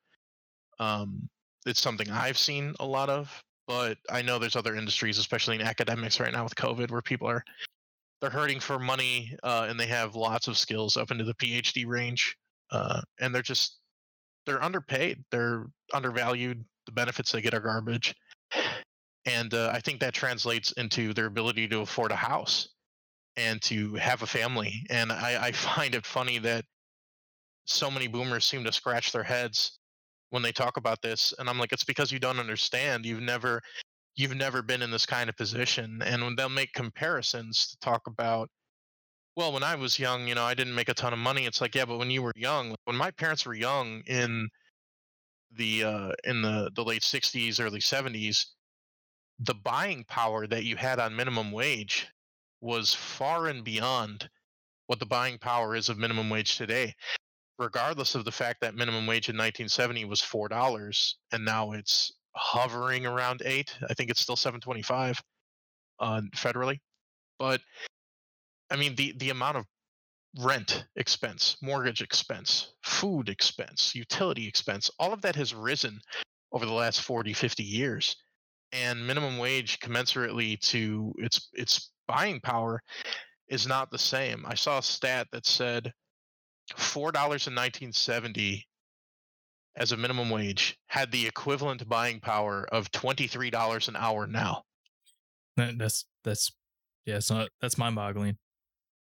[0.80, 1.30] Um,
[1.66, 5.62] it's something I've seen a lot of, but I know there's other industries, especially in
[5.62, 7.44] academics right now with COVID, where people are
[8.22, 11.88] they're hurting for money, uh, and they have lots of skills up into the PhD
[11.88, 12.36] range,
[12.72, 13.80] uh, and they're just
[14.46, 16.66] they're underpaid, they're undervalued.
[16.86, 18.14] The benefits they get are garbage
[19.30, 22.70] and uh, I think that translates into their ability to afford a house
[23.38, 24.86] and to have a family.
[24.90, 26.66] And I, I find it funny that
[27.66, 29.80] so many boomers seem to scratch their heads
[30.32, 33.06] when they talk about this, and I'm like, it's because you don't understand.
[33.06, 33.62] You've never
[34.16, 38.02] you've never been in this kind of position and when they'll make comparisons to talk
[38.08, 38.50] about
[39.38, 41.62] well when i was young you know i didn't make a ton of money it's
[41.62, 44.50] like yeah but when you were young when my parents were young in
[45.56, 48.46] the uh in the the late 60s early 70s
[49.40, 52.08] the buying power that you had on minimum wage
[52.62, 54.30] was far and beyond
[54.88, 56.94] what the buying power is of minimum wage today.
[57.58, 62.14] Regardless of the fact that minimum wage in 1970 was four dollars and now it's
[62.36, 65.20] hovering around eight i think it's still 725
[66.00, 66.80] uh, federally.
[67.38, 67.62] But
[68.72, 69.66] i mean the the amount of
[70.40, 76.00] rent expense mortgage expense food expense utility expense all of that has risen
[76.52, 78.16] over the last 40 50 years
[78.72, 82.82] and minimum wage commensurately to its its buying power
[83.48, 84.46] is not the same.
[84.48, 85.92] I saw a stat that said
[86.76, 88.66] four dollars in 1970
[89.76, 94.28] as a minimum wage had the equivalent buying power of twenty three dollars an hour
[94.28, 94.64] now.
[95.56, 96.52] That's that's
[97.06, 98.38] yeah, it's not that's mind boggling.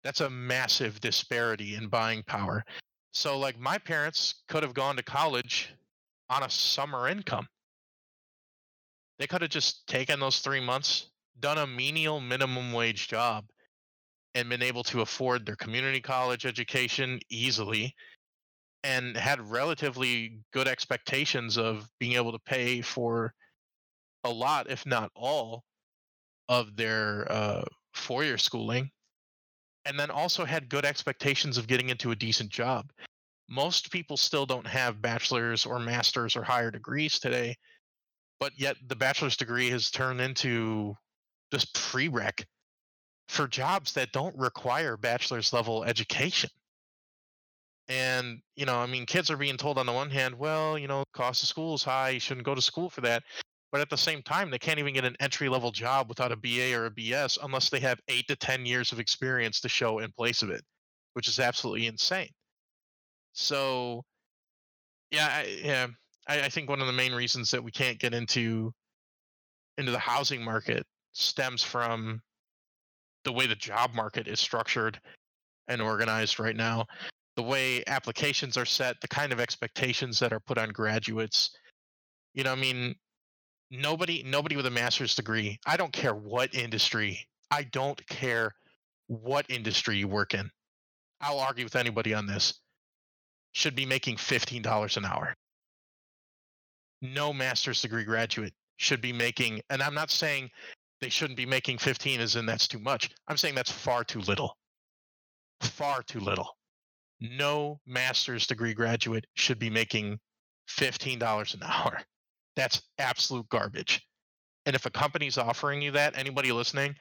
[0.04, 2.64] That's a massive disparity in buying power.
[3.12, 5.74] So like my parents could have gone to college
[6.30, 7.48] on a summer income
[9.20, 13.46] they could have just taken those three months, done a menial minimum wage job,
[14.34, 17.94] and been able to afford their community college education easily
[18.84, 23.34] and had relatively good expectations of being able to pay for
[24.24, 25.64] a lot, if not all,
[26.48, 28.90] of their uh, four year schooling.
[29.86, 32.92] And then also had good expectations of getting into a decent job.
[33.50, 37.56] Most people still don't have bachelor's or master's or higher degrees today
[38.40, 40.96] but yet the bachelor's degree has turned into
[41.52, 42.46] this prereq
[43.28, 46.50] for jobs that don't require bachelor's level education.
[47.88, 50.88] And, you know, I mean, kids are being told on the one hand, well, you
[50.88, 53.24] know, cost of school is high, you shouldn't go to school for that.
[53.72, 56.36] But at the same time, they can't even get an entry level job without a
[56.36, 60.00] BA or a BS unless they have eight to 10 years of experience to show
[60.00, 60.64] in place of it,
[61.14, 62.30] which is absolutely insane.
[63.34, 64.04] So,
[65.12, 65.88] yeah, I, yeah,
[66.30, 68.72] I, I think one of the main reasons that we can't get into
[69.78, 72.22] into the housing market stems from
[73.26, 75.00] the way the job market is structured
[75.68, 76.86] and organized right now.
[77.36, 81.52] The way applications are set the kind of expectations that are put on graduates.
[82.34, 82.96] You know i mean
[83.72, 87.20] nobody nobody with a master's degree i don't care what industry
[87.52, 88.52] i don't care
[89.08, 90.50] what industry you work in
[91.22, 92.62] i'll argue with anybody on this
[93.52, 95.34] should be making $15 an hour
[97.02, 100.50] no master's degree graduate should be making, and I'm not saying
[101.02, 103.10] they shouldn't be making 15 as in that's too much.
[103.28, 104.58] I'm saying that's far too little.
[105.62, 106.58] Far too little.
[107.22, 110.20] No master's degree graduate should be making
[110.70, 112.02] $15 an hour.
[112.56, 114.02] That's absolute garbage.
[114.66, 116.96] And if a company's offering you that, anybody listening,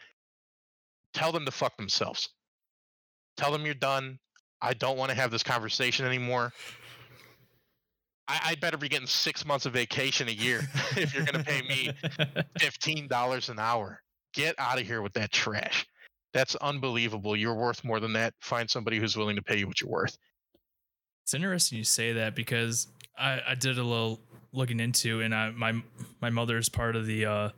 [1.14, 2.28] tell them to fuck themselves.
[3.36, 4.18] Tell them you're done.
[4.60, 6.52] I don't want to have this conversation anymore.
[8.28, 10.60] I, would better be getting six months of vacation a year
[10.96, 11.90] if you're going to pay me
[12.58, 14.00] fifteen dollars an hour.
[14.34, 15.86] Get out of here with that trash.
[16.34, 17.34] That's unbelievable.
[17.34, 18.34] You're worth more than that.
[18.40, 20.18] Find somebody who's willing to pay you what you're worth.
[21.24, 22.88] It's interesting you say that because
[23.18, 24.20] I, I did a little
[24.52, 25.80] looking into, and I, my
[26.20, 27.50] my mother's part of the uh,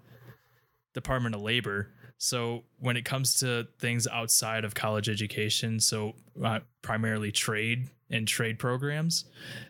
[0.95, 1.89] Department of Labor.
[2.23, 8.29] So when it comes to things outside of college education, so uh, primarily trade and
[8.29, 9.25] trade programs,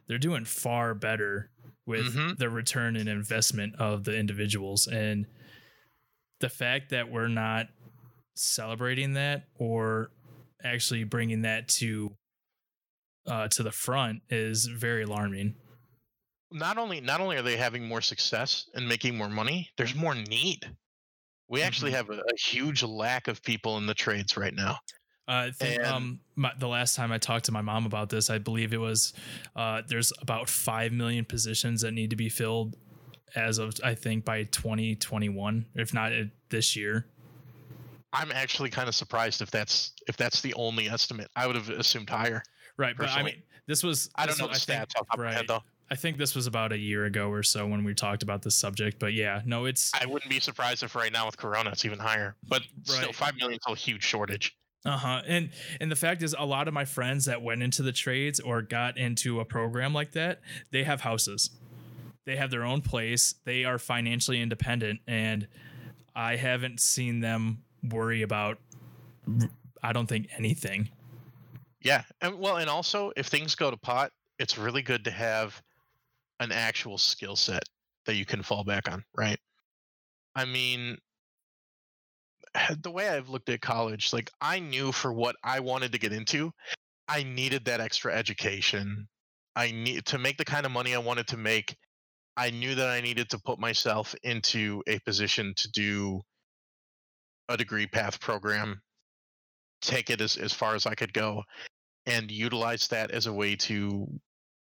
[0.08, 1.50] they're doing far better
[1.86, 2.38] with Mhm.
[2.38, 5.26] the return and investment of the individuals and
[6.40, 7.68] the fact that we're not
[8.34, 10.10] celebrating that or
[10.64, 12.16] actually bringing that to
[13.26, 15.54] uh, to the front is very alarming.
[16.52, 20.16] not only not only are they having more success and making more money, there's more
[20.16, 20.68] need.
[21.50, 24.78] We actually have a, a huge lack of people in the trades right now.
[25.28, 28.08] Uh, I think And- um, my, the last time I talked to my mom about
[28.08, 29.12] this, I believe it was
[29.56, 32.76] uh, there's about five million positions that need to be filled
[33.34, 37.06] as of I think by 2021, if not uh, this year.
[38.12, 41.28] I'm actually kind of surprised if that's if that's the only estimate.
[41.36, 42.42] I would have assumed higher.
[42.76, 45.06] Right, but I mean, this was I don't know the stats think- off the top
[45.12, 45.34] of my right.
[45.34, 45.62] head though.
[45.90, 48.54] I think this was about a year ago or so when we talked about this
[48.54, 49.00] subject.
[49.00, 51.98] But yeah, no, it's I wouldn't be surprised if right now with Corona it's even
[51.98, 52.36] higher.
[52.48, 54.56] But still, five million is a huge shortage.
[54.84, 55.22] Uh huh.
[55.26, 55.50] And
[55.80, 58.62] and the fact is, a lot of my friends that went into the trades or
[58.62, 61.50] got into a program like that, they have houses.
[62.24, 63.34] They have their own place.
[63.44, 65.48] They are financially independent, and
[66.14, 68.58] I haven't seen them worry about.
[69.82, 70.90] I don't think anything.
[71.82, 75.60] Yeah, and well, and also if things go to pot, it's really good to have
[76.40, 77.62] an actual skill set
[78.06, 79.38] that you can fall back on, right?
[80.34, 80.96] I mean,
[82.54, 85.98] eh, the way I've looked at college, like I knew for what I wanted to
[85.98, 86.52] get into,
[87.06, 89.06] I needed that extra education.
[89.54, 91.76] I need to make the kind of money I wanted to make.
[92.36, 96.20] I knew that I needed to put myself into a position to do
[97.48, 98.80] a degree path program,
[99.82, 101.42] take it as, as far as I could go,
[102.06, 104.06] and utilize that as a way to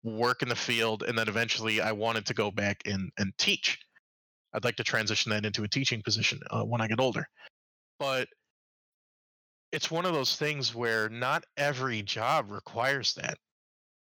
[0.03, 1.03] work in the field.
[1.03, 3.79] And then eventually I wanted to go back and, and teach.
[4.53, 7.25] I'd like to transition that into a teaching position uh, when I get older.
[7.99, 8.27] But
[9.71, 13.37] it's one of those things where not every job requires that.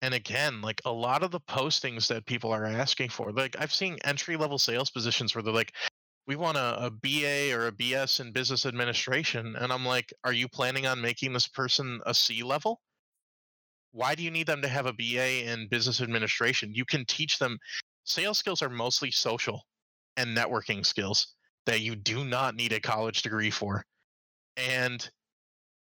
[0.01, 3.73] And again, like a lot of the postings that people are asking for, like I've
[3.73, 5.73] seen entry level sales positions where they're like,
[6.25, 9.55] we want a, a BA or a BS in business administration.
[9.57, 12.79] And I'm like, are you planning on making this person a C level?
[13.91, 16.73] Why do you need them to have a BA in business administration?
[16.73, 17.57] You can teach them
[18.03, 19.63] sales skills are mostly social
[20.17, 23.83] and networking skills that you do not need a college degree for.
[24.57, 25.07] And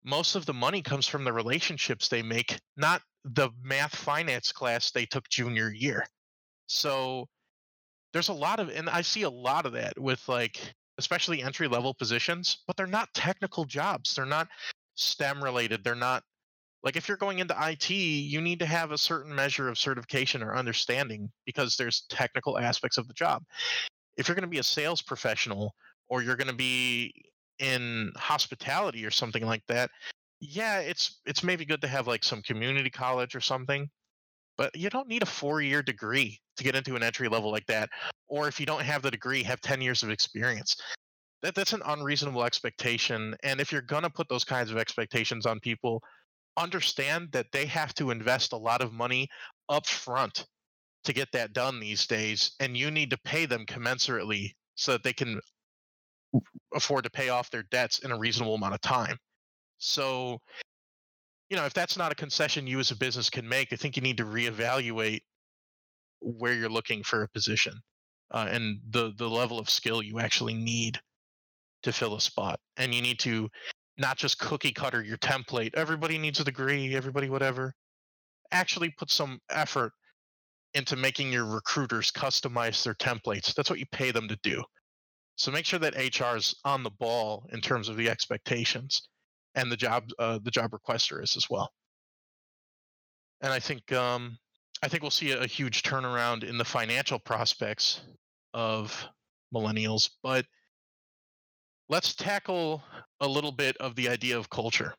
[0.03, 4.91] most of the money comes from the relationships they make, not the math finance class
[4.91, 6.05] they took junior year.
[6.67, 7.27] So
[8.13, 11.67] there's a lot of, and I see a lot of that with like, especially entry
[11.67, 14.15] level positions, but they're not technical jobs.
[14.15, 14.47] They're not
[14.95, 15.83] STEM related.
[15.83, 16.23] They're not
[16.83, 20.43] like if you're going into IT, you need to have a certain measure of certification
[20.43, 23.43] or understanding because there's technical aspects of the job.
[24.15, 25.73] If you're going to be a sales professional
[26.07, 27.13] or you're going to be
[27.59, 29.89] in hospitality or something like that,
[30.39, 33.89] yeah, it's it's maybe good to have like some community college or something,
[34.57, 37.89] but you don't need a four-year degree to get into an entry level like that.
[38.27, 40.75] Or if you don't have the degree, have 10 years of experience.
[41.41, 43.35] That that's an unreasonable expectation.
[43.43, 46.01] And if you're gonna put those kinds of expectations on people,
[46.57, 49.27] understand that they have to invest a lot of money
[49.69, 50.45] up front
[51.03, 55.03] to get that done these days, and you need to pay them commensurately so that
[55.03, 55.39] they can
[56.73, 59.17] afford to pay off their debts in a reasonable amount of time.
[59.77, 60.39] So,
[61.49, 63.95] you know, if that's not a concession you as a business can make, I think
[63.95, 65.21] you need to reevaluate
[66.19, 67.73] where you're looking for a position
[68.31, 70.99] uh, and the the level of skill you actually need
[71.83, 72.59] to fill a spot.
[72.77, 73.49] And you need to
[73.97, 75.73] not just cookie cutter your template.
[75.73, 76.95] Everybody needs a degree.
[76.95, 77.73] Everybody whatever.
[78.51, 79.91] Actually, put some effort
[80.73, 83.53] into making your recruiters customize their templates.
[83.53, 84.63] That's what you pay them to do.
[85.35, 89.07] So make sure that HR is on the ball in terms of the expectations,
[89.55, 91.71] and the job uh, the job requester is as well.
[93.41, 94.37] And I think um,
[94.81, 98.01] I think we'll see a, a huge turnaround in the financial prospects
[98.53, 99.07] of
[99.53, 100.09] millennials.
[100.23, 100.45] But
[101.89, 102.83] let's tackle
[103.21, 104.93] a little bit of the idea of culture.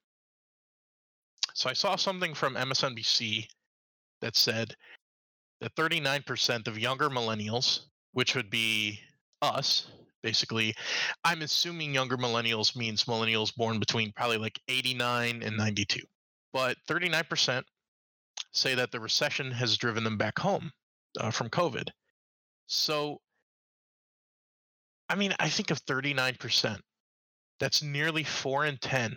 [1.55, 3.47] So I saw something from MSNBC
[4.21, 4.75] that said
[5.61, 7.81] that 39% of younger millennials,
[8.13, 9.01] which would be
[9.43, 9.89] us,
[10.23, 10.75] basically,
[11.25, 16.01] I'm assuming younger millennials means millennials born between probably like 89 and 92.
[16.53, 17.63] But 39%
[18.53, 20.71] say that the recession has driven them back home
[21.19, 21.89] uh, from COVID.
[22.67, 23.21] So,
[25.09, 26.81] I mean, I think of 39%.
[27.61, 29.17] That's nearly four in 10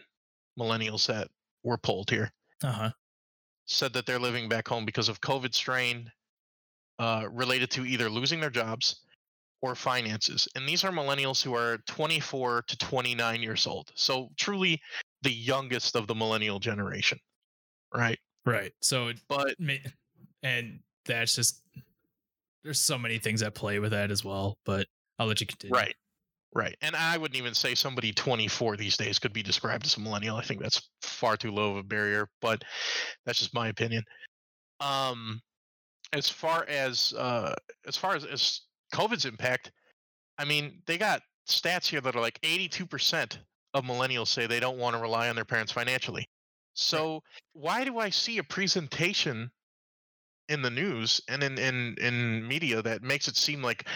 [0.59, 1.27] millennials that
[1.63, 2.31] were polled here
[2.63, 2.91] Uh huh.
[3.65, 6.11] said that they're living back home because of COVID strain,
[6.99, 9.01] uh, related to either losing their jobs
[9.61, 10.47] or finances.
[10.55, 13.91] And these are millennials who are 24 to 29 years old.
[13.95, 14.81] So truly
[15.21, 17.19] the youngest of the millennial generation.
[17.93, 18.19] Right.
[18.45, 18.73] Right.
[18.81, 19.55] So, But
[20.43, 21.61] and that's just
[22.63, 24.57] there's so many things at play with that as well.
[24.65, 24.87] But
[25.21, 25.75] I'll let you continue.
[25.75, 25.95] right.
[26.53, 26.75] Right.
[26.81, 30.35] And I wouldn't even say somebody 24 these days could be described as a millennial.
[30.35, 32.63] I think that's far too low of a barrier, but
[33.25, 34.03] that's just my opinion.
[34.79, 35.39] Um
[36.11, 37.53] as far as uh
[37.87, 38.61] as far as, as
[38.93, 39.71] COVID's impact,
[40.37, 43.37] I mean, they got stats here that are like 82%
[43.73, 46.27] of millennials say they don't want to rely on their parents financially.
[46.73, 47.21] So
[47.53, 49.51] why do I see a presentation
[50.49, 53.87] in the news and in, in, in media that makes it seem like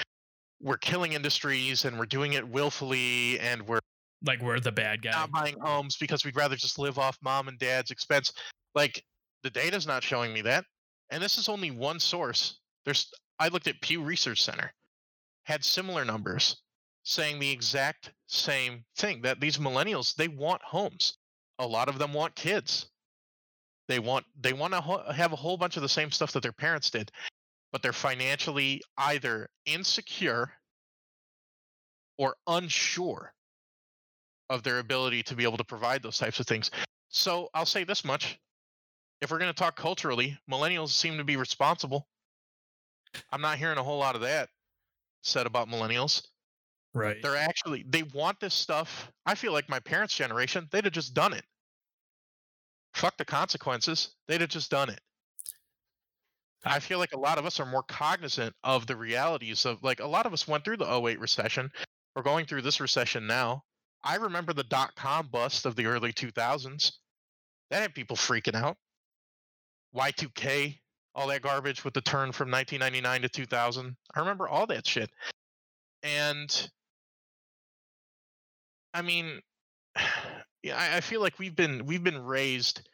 [0.61, 3.79] we're killing industries and we're doing it willfully and we're
[4.25, 5.11] Like we're the bad guy.
[5.11, 8.31] not buying homes because we'd rather just live off mom and dad's expense.
[8.73, 9.03] Like
[9.43, 10.65] the data's not showing me that.
[11.11, 12.59] And this is only one source.
[12.85, 14.71] There's I looked at Pew Research Center,
[15.43, 16.61] had similar numbers
[17.03, 21.17] saying the exact same thing that these millennials they want homes.
[21.59, 22.87] A lot of them want kids.
[23.87, 26.41] They want they want to ho- have a whole bunch of the same stuff that
[26.41, 27.11] their parents did,
[27.75, 30.49] but they're financially either insecure
[32.17, 33.33] or unsure
[34.49, 36.71] of their ability to be able to provide those types of things.
[37.09, 38.39] So I'll say this much.
[39.19, 42.07] If we're going to talk culturally, millennials seem to be responsible.
[43.29, 44.47] I'm not hearing a whole lot of that
[45.23, 46.25] said about millennials.
[46.93, 47.17] right.
[47.21, 49.11] They're actually, they want this stuff.
[49.25, 51.43] I feel like my parents' generation, they'd have just done it.
[52.93, 54.15] Fuck the consequences.
[54.29, 55.01] They'd have just done it.
[56.65, 59.99] I feel like a lot of us are more cognizant of the realities of, like,
[59.99, 61.71] a lot of us went through the 08 recession.
[62.15, 63.63] We're going through this recession now.
[64.03, 66.91] I remember the dot com bust of the early 2000s.
[67.71, 68.77] That had people freaking out.
[69.95, 70.79] Y2K,
[71.15, 73.95] all that garbage with the turn from 1999 to 2000.
[74.15, 75.09] I remember all that shit.
[76.03, 76.69] And
[78.93, 79.41] I mean,
[79.97, 82.87] I, I feel like we've been we've been raised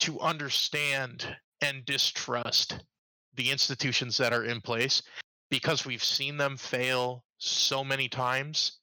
[0.00, 2.78] to understand and distrust
[3.34, 5.02] the institutions that are in place
[5.50, 8.78] because we've seen them fail so many times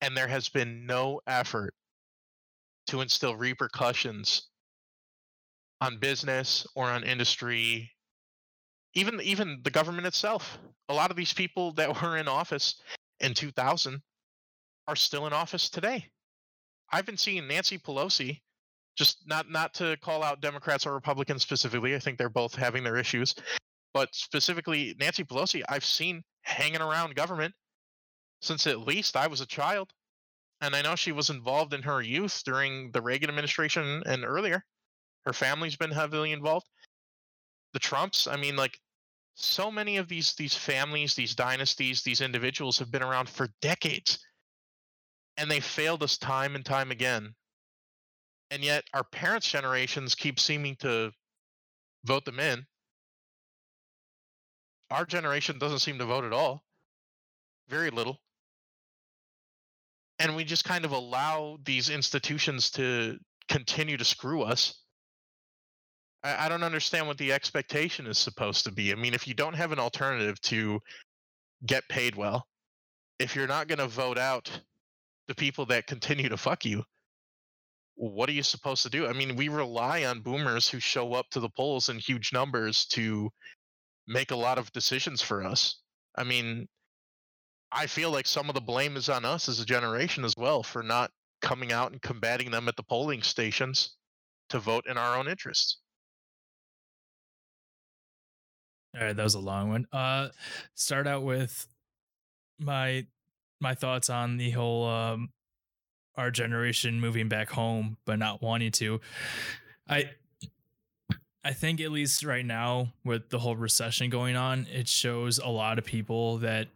[0.00, 1.74] and there has been no effort
[2.86, 4.48] to instill repercussions
[5.80, 7.90] on business or on industry
[8.94, 10.58] even even the government itself.
[10.88, 12.82] A lot of these people that were in office
[13.20, 14.00] in 2000
[14.88, 16.06] are still in office today.
[16.92, 18.40] I've been seeing nancy pelosi
[18.96, 22.84] just not not to call out democrats or republicans specifically i think they're both having
[22.84, 23.34] their issues
[23.94, 27.54] but specifically nancy pelosi i've seen hanging around government
[28.40, 29.90] since at least i was a child
[30.60, 34.64] and i know she was involved in her youth during the reagan administration and earlier.
[35.26, 36.66] Her family's been heavily involved.
[37.72, 38.78] The trumps i mean like
[39.34, 44.18] so many of these these families these dynasties these individuals have been around for decades
[45.36, 47.34] and they failed us time and time again
[48.50, 51.12] and yet our parents generations keep seeming to
[52.04, 52.66] vote them in.
[54.90, 56.64] Our generation doesn't seem to vote at all.
[57.68, 58.18] Very little.
[60.18, 64.82] And we just kind of allow these institutions to continue to screw us.
[66.24, 68.92] I, I don't understand what the expectation is supposed to be.
[68.92, 70.80] I mean, if you don't have an alternative to
[71.64, 72.46] get paid well,
[73.18, 74.50] if you're not going to vote out
[75.28, 76.82] the people that continue to fuck you,
[78.00, 79.06] what are you supposed to do?
[79.06, 82.86] I mean, we rely on boomers who show up to the polls in huge numbers
[82.86, 83.30] to
[84.08, 85.82] make a lot of decisions for us.
[86.16, 86.66] I mean,
[87.70, 90.62] I feel like some of the blame is on us as a generation as well
[90.62, 91.10] for not
[91.42, 93.96] coming out and combating them at the polling stations
[94.48, 95.76] to vote in our own interests.
[98.98, 99.86] All right, that was a long one.
[99.92, 100.30] Uh
[100.74, 101.68] start out with
[102.58, 103.06] my
[103.60, 105.28] my thoughts on the whole um
[106.16, 109.00] our generation moving back home but not wanting to.
[109.88, 110.10] I
[111.42, 115.48] I think at least right now with the whole recession going on, it shows a
[115.48, 116.68] lot of people that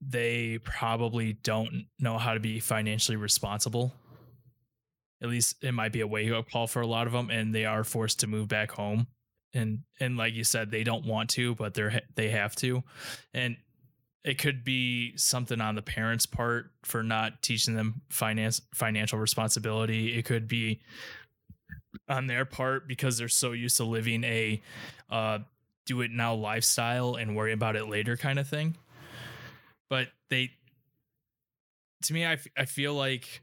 [0.00, 3.92] they probably don't know how to be financially responsible.
[5.22, 7.54] At least it might be a wake up call for a lot of them, and
[7.54, 9.08] they are forced to move back home.
[9.52, 12.84] And and like you said, they don't want to, but they're they have to,
[13.34, 13.56] and
[14.24, 20.18] it could be something on the parents' part for not teaching them finance financial responsibility.
[20.18, 20.80] It could be
[22.08, 24.60] on their part because they're so used to living a
[25.10, 25.38] uh,
[25.86, 28.76] do it now lifestyle and worry about it later kind of thing.
[29.88, 30.50] But they,
[32.02, 33.42] to me, I, f- I feel like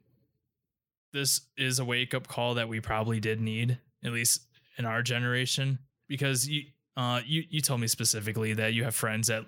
[1.12, 4.42] this is a wake up call that we probably did need, at least
[4.78, 6.64] in our generation, because you,
[6.98, 9.46] uh, you you told me specifically that you have friends that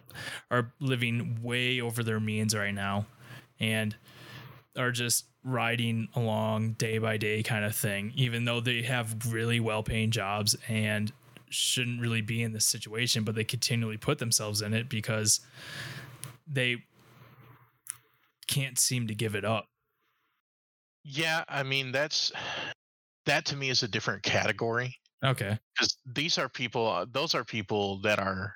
[0.51, 3.05] are living way over their means right now,
[3.59, 3.95] and
[4.77, 9.59] are just riding along day by day kind of thing, even though they have really
[9.59, 11.11] well paying jobs and
[11.49, 15.39] shouldn't really be in this situation, but they continually put themselves in it because
[16.45, 16.83] they
[18.47, 19.65] can't seem to give it up.
[21.03, 22.33] Yeah, I mean that's
[23.25, 25.59] that to me is a different category Okay.
[25.75, 26.87] because these are people.
[26.87, 28.55] uh, Those are people that are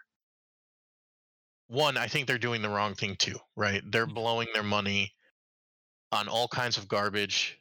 [1.68, 1.98] one.
[1.98, 3.40] I think they're doing the wrong thing too.
[3.56, 3.82] Right?
[3.86, 4.14] They're Mm.
[4.14, 5.16] blowing their money
[6.12, 7.60] on all kinds of garbage.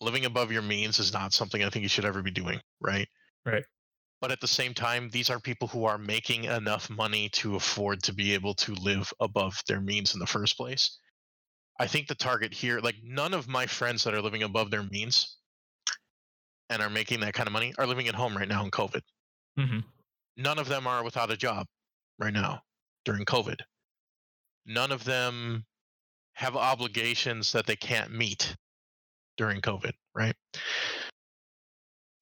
[0.00, 2.60] Living above your means is not something I think you should ever be doing.
[2.80, 3.08] Right?
[3.44, 3.64] Right.
[4.20, 8.02] But at the same time, these are people who are making enough money to afford
[8.04, 10.98] to be able to live above their means in the first place.
[11.80, 14.82] I think the target here, like none of my friends that are living above their
[14.84, 15.39] means
[16.70, 19.02] and are making that kind of money are living at home right now in COVID.
[19.58, 19.80] hmm
[20.36, 21.66] None of them are without a job
[22.18, 22.62] right now
[23.04, 23.60] during COVID.
[24.64, 25.66] None of them
[26.34, 28.56] have obligations that they can't meet
[29.36, 30.34] during COVID, right?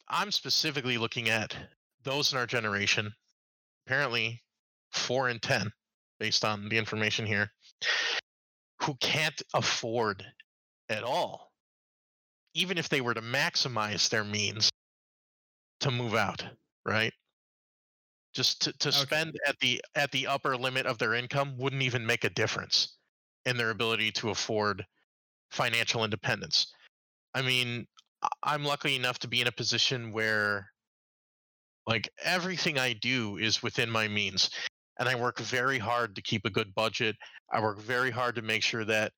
[0.09, 1.55] I'm specifically looking at
[2.03, 3.13] those in our generation,
[3.87, 4.43] apparently
[4.93, 5.71] four in 10,
[6.19, 7.53] based on the information here,
[8.83, 10.25] who can't afford
[10.89, 11.48] at all,
[12.59, 14.69] even if they were to maximize their means
[15.81, 16.45] to move out,
[16.85, 17.13] right?
[18.35, 18.99] Just to, to Okay.
[18.99, 22.99] spend at the at the upper limit of their income wouldn't even make a difference
[23.47, 24.85] in their ability to afford
[25.51, 26.73] financial independence.
[27.33, 27.87] I mean,
[28.43, 30.69] I'm lucky enough to be in a position where
[31.87, 34.51] like everything I do is within my means
[34.99, 37.17] and I work very hard to keep a good budget.
[37.53, 39.13] I work very hard to make sure that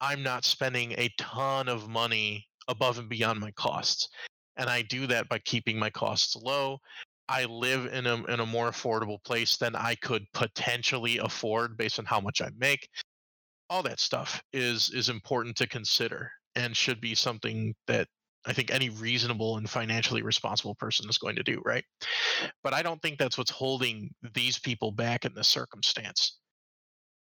[0.00, 4.08] I'm not spending a ton of money above and beyond my costs.
[4.56, 6.78] And I do that by keeping my costs low.
[7.28, 11.98] I live in a in a more affordable place than I could potentially afford based
[11.98, 12.88] on how much I make.
[13.70, 18.08] All that stuff is is important to consider and should be something that
[18.46, 21.84] I think any reasonable and financially responsible person is going to do, right?
[22.62, 26.38] But I don't think that's what's holding these people back in this circumstance.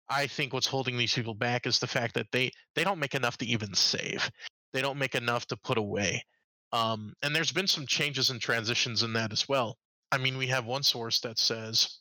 [0.09, 3.15] I think what's holding these people back is the fact that they they don't make
[3.15, 4.31] enough to even save.
[4.73, 6.25] They don't make enough to put away.
[6.73, 9.77] Um, and there's been some changes and transitions in that as well.
[10.11, 11.99] I mean, we have one source that says,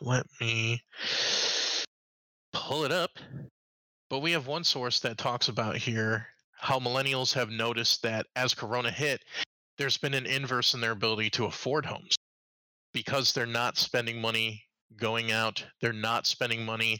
[0.00, 0.82] let me
[2.52, 3.18] pull it up.
[4.10, 6.26] But we have one source that talks about here
[6.60, 9.22] how millennials have noticed that as Corona hit,
[9.76, 12.16] there's been an inverse in their ability to afford homes
[12.92, 14.64] because they're not spending money
[14.96, 15.64] going out.
[15.80, 16.98] They're not spending money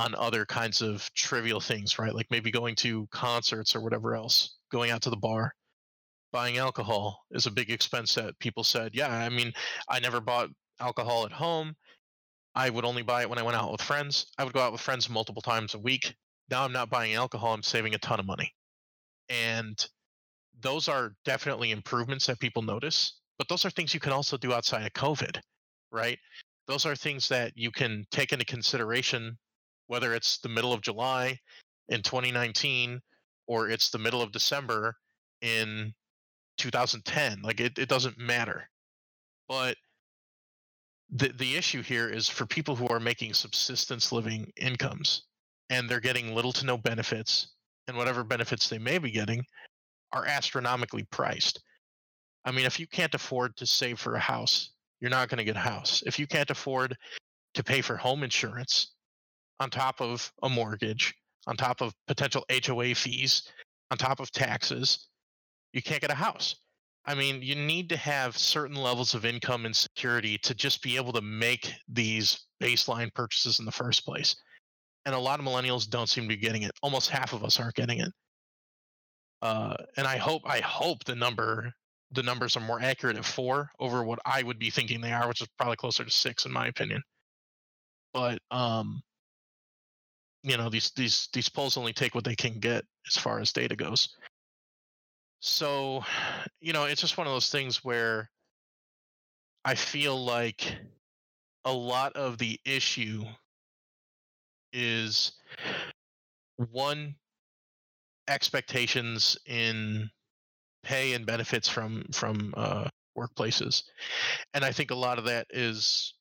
[0.00, 2.14] on other kinds of trivial things, right?
[2.14, 5.52] Like maybe going to concerts or whatever else, going out to the bar.
[6.32, 9.52] Buying alcohol is a big expense that people said, yeah, I mean,
[9.88, 10.48] I never bought
[10.80, 11.74] alcohol at home.
[12.54, 14.26] I would only buy it when I went out with friends.
[14.38, 16.14] I would go out with friends multiple times a week.
[16.50, 18.52] Now I'm not buying alcohol, I'm saving a ton of money.
[19.28, 19.76] And
[20.60, 24.52] those are definitely improvements that people notice, but those are things you can also do
[24.52, 25.38] outside of COVID,
[25.92, 26.18] right?
[26.66, 29.36] Those are things that you can take into consideration,
[29.90, 31.36] whether it's the middle of July
[31.88, 33.00] in 2019
[33.48, 34.94] or it's the middle of December
[35.42, 35.92] in
[36.58, 37.42] 2010.
[37.42, 38.70] Like it, it doesn't matter.
[39.48, 39.76] But
[41.10, 45.24] the the issue here is for people who are making subsistence living incomes
[45.70, 47.48] and they're getting little to no benefits
[47.88, 49.42] and whatever benefits they may be getting
[50.12, 51.60] are astronomically priced.
[52.44, 54.70] I mean, if you can't afford to save for a house,
[55.00, 56.04] you're not going to get a house.
[56.06, 56.96] If you can't afford
[57.54, 58.92] to pay for home insurance
[59.60, 61.14] on top of a mortgage,
[61.46, 63.48] on top of potential HOA fees,
[63.90, 65.08] on top of taxes,
[65.72, 66.56] you can't get a house.
[67.06, 70.96] I mean, you need to have certain levels of income and security to just be
[70.96, 74.36] able to make these baseline purchases in the first place.
[75.06, 76.72] And a lot of millennials don't seem to be getting it.
[76.82, 78.12] Almost half of us aren't getting it.
[79.42, 81.72] Uh, and I hope I hope the number
[82.12, 85.26] the numbers are more accurate at four over what I would be thinking they are,
[85.26, 87.02] which is probably closer to six in my opinion.
[88.12, 89.00] But um,
[90.42, 93.52] you know, these these these polls only take what they can get as far as
[93.52, 94.16] data goes.
[95.40, 96.04] So,
[96.60, 98.30] you know, it's just one of those things where
[99.64, 100.76] I feel like
[101.64, 103.24] a lot of the issue
[104.72, 105.32] is
[106.56, 107.14] one
[108.28, 110.08] expectations in
[110.82, 113.82] pay and benefits from from uh, workplaces,
[114.54, 116.14] and I think a lot of that is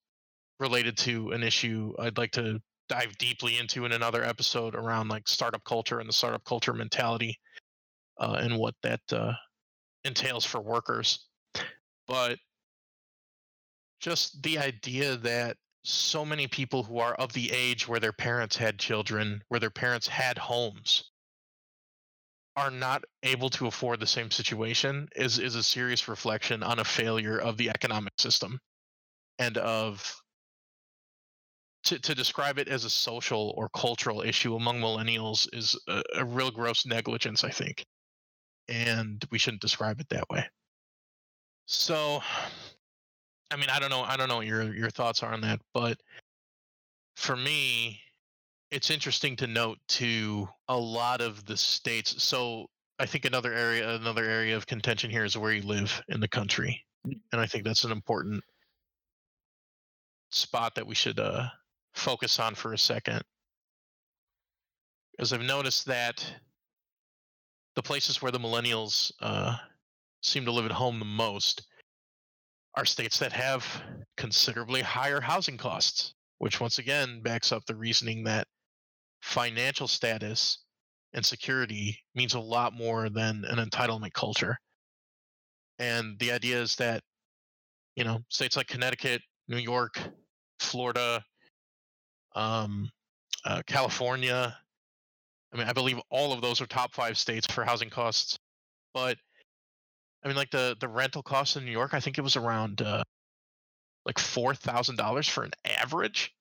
[0.59, 5.27] related to an issue I'd like to dive deeply into in another episode around like
[5.27, 7.39] startup culture and the startup culture mentality
[8.19, 9.31] uh, and what that uh,
[10.03, 11.27] entails for workers.
[12.07, 12.37] But
[14.01, 18.57] just the idea that so many people who are of the age where their parents
[18.57, 21.11] had children, where their parents had homes,
[22.55, 26.83] are not able to afford the same situation is is a serious reflection on a
[26.83, 28.59] failure of the economic system
[29.37, 30.13] and of
[31.83, 36.25] to, to describe it as a social or cultural issue among millennials is a, a
[36.25, 37.85] real gross negligence i think
[38.67, 40.45] and we shouldn't describe it that way
[41.65, 42.21] so
[43.51, 45.59] i mean i don't know i don't know what your your thoughts are on that
[45.73, 45.97] but
[47.15, 47.99] for me
[48.71, 52.23] it's interesting to note to a lot of the states.
[52.23, 52.67] So
[52.99, 56.27] I think another area another area of contention here is where you live in the
[56.27, 57.17] country, Mm.
[57.31, 58.43] and I think that's an important
[60.31, 61.47] spot that we should uh,
[61.99, 63.21] focus on for a second,
[65.11, 66.25] because I've noticed that
[67.75, 69.55] the places where the millennials uh,
[70.23, 71.67] seem to live at home the most
[72.75, 73.65] are states that have
[74.17, 78.47] considerably higher housing costs, which once again backs up the reasoning that
[79.21, 80.59] financial status
[81.13, 84.57] and security means a lot more than an entitlement culture.
[85.79, 87.01] And the idea is that,
[87.95, 89.99] you know, states like Connecticut, New York,
[90.59, 91.23] Florida,
[92.35, 92.89] um,
[93.45, 94.55] uh, California,
[95.53, 98.37] I mean, I believe all of those are top five states for housing costs.
[98.93, 99.17] But
[100.23, 102.81] I mean, like the the rental costs in New York, I think it was around
[102.81, 103.03] uh,
[104.05, 106.33] like four thousand dollars for an average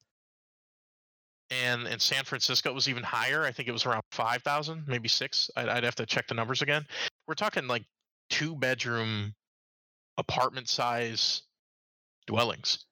[1.50, 3.44] and in San Francisco it was even higher.
[3.44, 5.50] I think it was around five thousand, maybe six.
[5.56, 6.86] I'd, I'd have to check the numbers again.
[7.26, 7.84] We're talking like
[8.30, 9.34] two bedroom
[10.18, 11.42] apartment size
[12.26, 12.84] dwellings.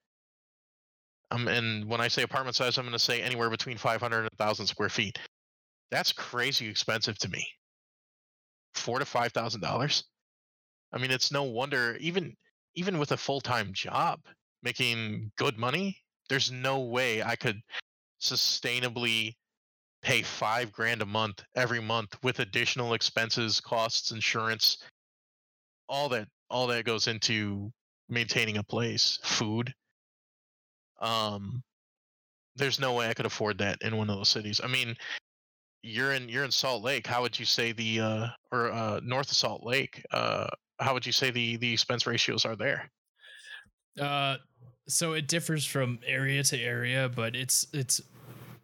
[1.30, 4.30] Um, and when I say apartment size, I'm going to say anywhere between 500 and
[4.36, 5.18] 1,000 square feet.
[5.90, 7.46] That's crazy expensive to me.
[8.74, 10.04] Four to five thousand dollars.
[10.92, 12.34] I mean, it's no wonder even
[12.74, 14.20] even with a full time job
[14.62, 15.96] making good money,
[16.28, 17.60] there's no way I could
[18.20, 19.34] sustainably
[20.02, 24.78] pay five grand a month every month with additional expenses, costs, insurance,
[25.88, 27.72] all that all that goes into
[28.08, 29.72] maintaining a place, food.
[31.00, 31.62] Um
[32.56, 34.60] there's no way I could afford that in one of those cities.
[34.64, 34.96] I mean,
[35.82, 37.06] you're in you're in Salt Lake.
[37.06, 41.06] How would you say the uh or uh north of Salt Lake, uh how would
[41.06, 42.90] you say the the expense ratios are there?
[44.00, 44.36] Uh,
[44.88, 48.00] so it differs from area to area, but it's it's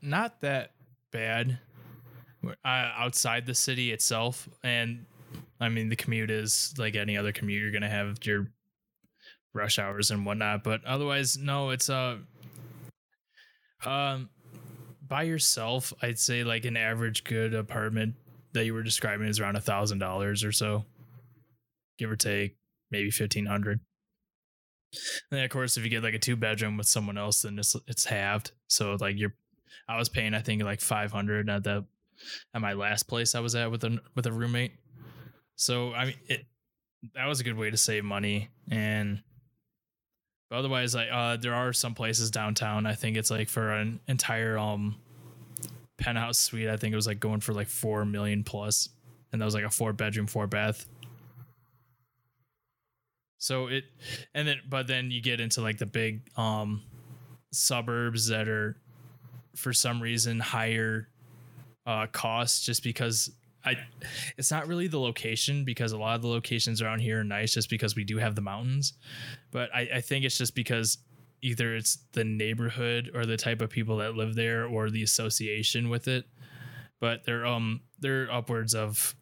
[0.02, 0.72] not that
[1.10, 1.58] bad
[2.46, 4.48] uh, outside the city itself.
[4.62, 5.04] And
[5.60, 7.62] I mean, the commute is like any other commute.
[7.62, 8.48] You're gonna have your
[9.54, 11.70] rush hours and whatnot, but otherwise, no.
[11.70, 12.18] It's uh,
[13.84, 14.30] um,
[15.06, 18.14] by yourself, I'd say like an average good apartment
[18.52, 20.84] that you were describing is around a thousand dollars or so,
[21.98, 22.56] give or take,
[22.90, 23.80] maybe fifteen hundred.
[25.30, 27.58] And then of course, if you get like a two bedroom with someone else, then
[27.58, 28.52] it's it's halved.
[28.68, 29.34] So like you're,
[29.88, 31.84] I was paying I think like five hundred at the
[32.54, 34.72] at my last place I was at with a with a roommate.
[35.56, 36.46] So I mean it
[37.14, 39.22] that was a good way to save money and
[40.52, 44.00] but otherwise like uh there are some places downtown I think it's like for an
[44.06, 44.96] entire um
[45.96, 48.90] penthouse suite I think it was like going for like 4 million plus.
[49.32, 50.86] And that was like a four bedroom four bath.
[53.38, 53.84] So it,
[54.34, 56.82] and then, but then you get into like the big um
[57.50, 58.76] suburbs that are
[59.56, 61.08] for some reason higher
[61.86, 63.30] uh costs just because
[63.64, 63.76] I
[64.36, 67.54] it's not really the location because a lot of the locations around here are nice
[67.54, 68.94] just because we do have the mountains.
[69.50, 70.98] But I, I think it's just because
[71.42, 75.88] either it's the neighborhood or the type of people that live there or the association
[75.88, 76.24] with it.
[77.00, 79.14] But they're um they're upwards of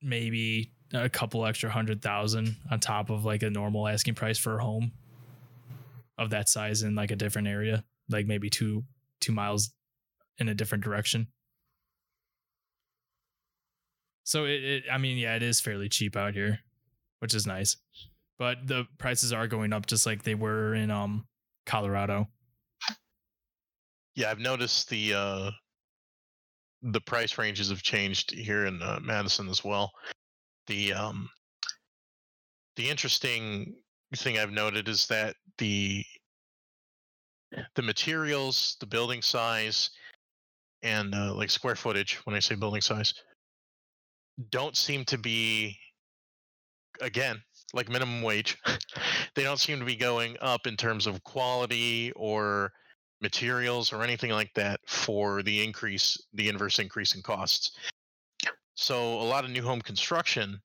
[0.00, 4.58] maybe a couple extra hundred thousand on top of like a normal asking price for
[4.58, 4.92] a home
[6.18, 8.84] of that size in like a different area, like maybe two
[9.20, 9.70] two miles
[10.38, 11.28] in a different direction.
[14.24, 16.60] So it, it I mean, yeah, it is fairly cheap out here,
[17.20, 17.76] which is nice.
[18.38, 21.26] But the prices are going up just like they were in um
[21.66, 22.28] Colorado.
[24.14, 25.50] Yeah, I've noticed the uh
[26.82, 29.92] the price ranges have changed here in uh, Madison as well.
[30.66, 31.28] The um
[32.76, 33.76] the interesting
[34.16, 36.04] thing I've noted is that the
[37.74, 39.90] the materials, the building size,
[40.82, 42.14] and uh, like square footage.
[42.24, 43.14] When I say building size,
[44.50, 45.76] don't seem to be
[47.00, 47.40] again
[47.74, 48.58] like minimum wage.
[49.34, 52.70] they don't seem to be going up in terms of quality or
[53.20, 57.72] materials or anything like that for the increase, the inverse increase in costs.
[58.74, 60.60] So a lot of new home construction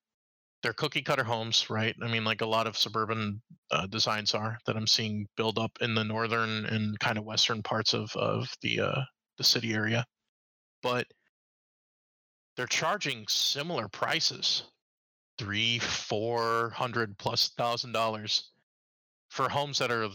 [0.62, 1.94] they're cookie cutter homes, right?
[2.02, 3.40] I mean, like a lot of suburban
[3.70, 7.62] uh, designs are that I'm seeing build up in the northern and kind of western
[7.62, 9.02] parts of of the uh,
[9.36, 10.04] the city area,
[10.82, 11.06] but
[12.58, 14.64] they're charging similar prices,
[15.38, 18.50] three, four hundred plus thousand dollars
[19.30, 20.08] for homes that are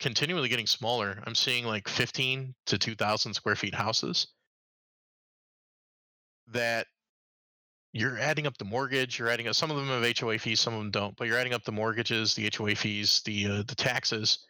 [0.00, 1.22] continually getting smaller.
[1.24, 4.26] I'm seeing like 15 to 2,000 square feet houses
[6.48, 6.88] that
[7.92, 9.20] you're adding up the mortgage.
[9.20, 9.54] You're adding up.
[9.54, 11.16] Some of them have HOA fees, some of them don't.
[11.16, 14.40] But you're adding up the mortgages, the HOA fees, the uh, the taxes,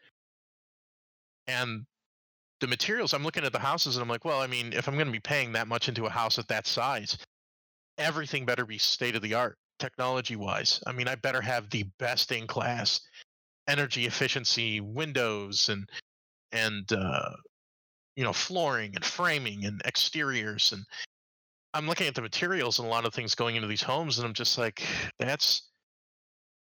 [1.46, 1.84] and
[2.60, 3.12] the materials.
[3.12, 5.12] I'm looking at the houses and I'm like, well, I mean, if I'm going to
[5.12, 7.18] be paying that much into a house at that size,
[7.98, 10.80] everything better be state of the art, technology wise.
[10.86, 13.00] I mean, I better have the best in class
[13.68, 15.88] energy efficiency windows and
[16.52, 17.30] and uh,
[18.14, 20.84] you know flooring and framing and exteriors and
[21.76, 24.26] I'm looking at the materials and a lot of things going into these homes, and
[24.26, 24.82] I'm just like,
[25.18, 25.68] that's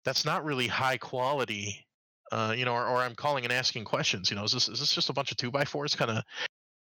[0.05, 1.85] that's not really high quality.
[2.32, 4.29] Uh, you know, or, or I'm calling and asking questions.
[4.29, 6.23] You know, is this is this just a bunch of two by fours kind of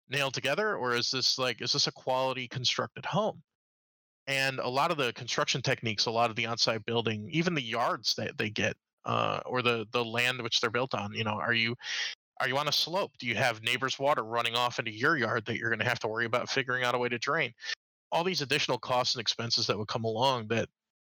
[0.09, 3.41] nailed together, or is this like is this a quality constructed home?
[4.27, 7.61] And a lot of the construction techniques, a lot of the on-site building, even the
[7.61, 8.75] yards that they get,
[9.05, 11.13] uh, or the the land which they're built on.
[11.13, 11.75] You know, are you
[12.39, 13.11] are you on a slope?
[13.19, 15.99] Do you have neighbors' water running off into your yard that you're going to have
[15.99, 17.53] to worry about figuring out a way to drain?
[18.11, 20.67] all these additional costs and expenses that would come along that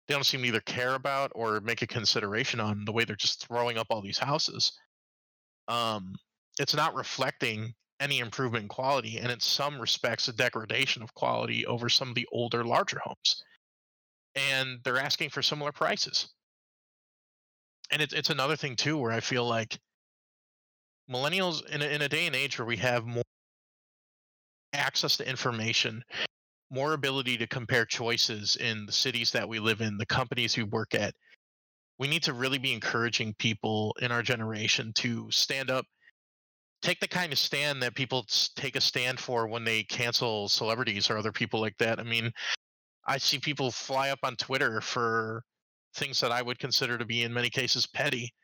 [0.07, 3.17] they don't seem to either care about or make a consideration on the way they're
[3.17, 4.73] just throwing up all these houses.
[5.69, 6.15] Um,
[6.59, 11.65] it's not reflecting any improvement in quality, and in some respects, a degradation of quality
[11.67, 13.43] over some of the older, larger homes.
[14.35, 16.29] And they're asking for similar prices.
[17.91, 19.79] And it's it's another thing too, where I feel like
[21.11, 23.23] millennials in a, in a day and age where we have more
[24.73, 26.03] access to information
[26.75, 30.65] more ability to compare choices in the cities that we live in, the companies we
[30.65, 31.15] work at.
[31.99, 35.87] We need to really be encouraging people in our generation to stand up,
[36.83, 41.09] take the kind of stand that people take a stand for when they cancel celebrities
[41.09, 42.01] or other people like that.
[42.01, 42.33] I mean,
[43.07, 45.43] I see people fly up on Twitter for
[45.95, 48.35] things that I would consider to be, in many cases, petty,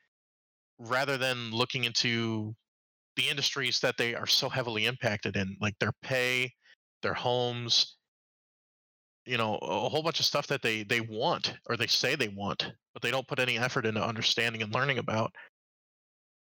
[0.79, 2.55] rather than looking into
[3.17, 6.53] the industries that they are so heavily impacted in, like their pay,
[7.03, 7.97] their homes,
[9.31, 12.29] you know a whole bunch of stuff that they they want or they say they
[12.29, 15.33] want but they don't put any effort into understanding and learning about.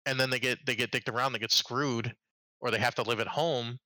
[0.06, 2.14] And then they get they get dicked around they get screwed
[2.60, 3.78] or they have to live at home.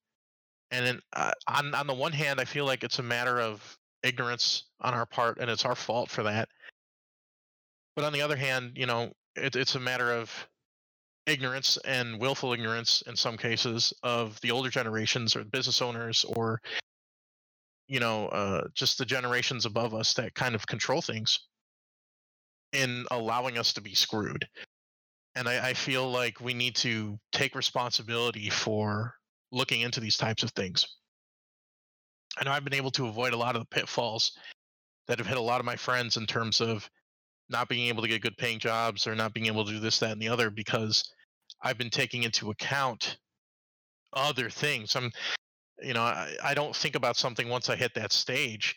[0.71, 3.77] And then uh, on on the one hand i feel like it's a matter of
[4.03, 6.47] ignorance on our part and it's our fault for that.
[7.97, 10.31] But on the other hand you know it, it's a matter of
[11.25, 16.61] ignorance and willful ignorance in some cases of the older generations or business owners or
[17.87, 21.39] you know, uh, just the generations above us that kind of control things
[22.73, 24.45] in allowing us to be screwed.
[25.35, 29.13] And I, I feel like we need to take responsibility for
[29.51, 30.85] looking into these types of things.
[32.37, 34.33] I know I've been able to avoid a lot of the pitfalls
[35.07, 36.89] that have hit a lot of my friends in terms of
[37.49, 39.99] not being able to get good paying jobs or not being able to do this,
[39.99, 41.09] that, and the other because
[41.61, 43.17] I've been taking into account
[44.13, 44.95] other things.
[44.95, 45.11] I'm
[45.81, 48.75] you know I, I don't think about something once i hit that stage.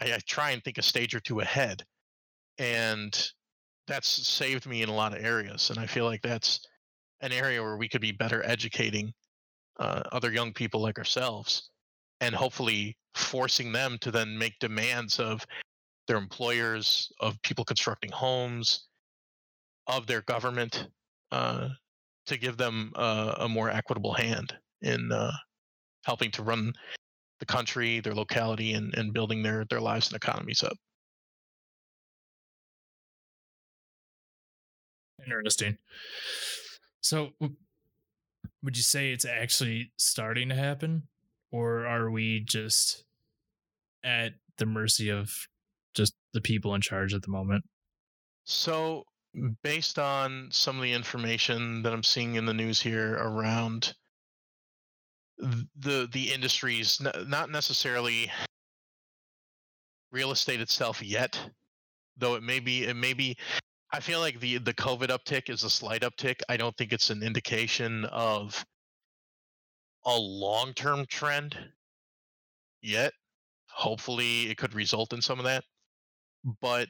[0.00, 1.82] I, I try and think a stage or two ahead
[2.58, 3.16] and
[3.86, 6.60] that's saved me in a lot of areas and i feel like that's
[7.20, 9.12] an area where we could be better educating
[9.78, 11.70] uh, other young people like ourselves
[12.20, 15.44] and hopefully forcing them to then make demands of
[16.06, 18.86] their employers of people constructing homes
[19.86, 20.88] of their government
[21.32, 21.68] uh,
[22.26, 25.32] to give them a, a more equitable hand in uh,
[26.06, 26.72] helping to run
[27.40, 30.76] the country, their locality, and, and building their, their lives and economies up.
[35.24, 35.76] Interesting.
[37.00, 37.30] So,
[38.62, 41.02] would you say it's actually starting to happen,
[41.50, 43.04] or are we just
[44.04, 45.34] at the mercy of
[45.94, 47.64] just the people in charge at the moment?
[48.44, 49.02] So,
[49.64, 53.94] based on some of the information that I'm seeing in the news here around
[55.38, 58.30] the the industries not necessarily
[60.12, 61.38] real estate itself yet
[62.16, 63.36] though it may be it may be
[63.92, 67.10] i feel like the the covid uptick is a slight uptick i don't think it's
[67.10, 68.64] an indication of
[70.06, 71.56] a long-term trend
[72.80, 73.12] yet
[73.68, 75.64] hopefully it could result in some of that
[76.62, 76.88] but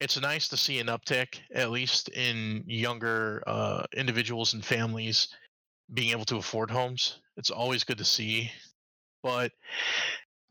[0.00, 5.28] it's nice to see an uptick at least in younger uh, individuals and families
[5.94, 7.20] being able to afford homes.
[7.40, 8.52] It's always good to see,
[9.22, 9.50] but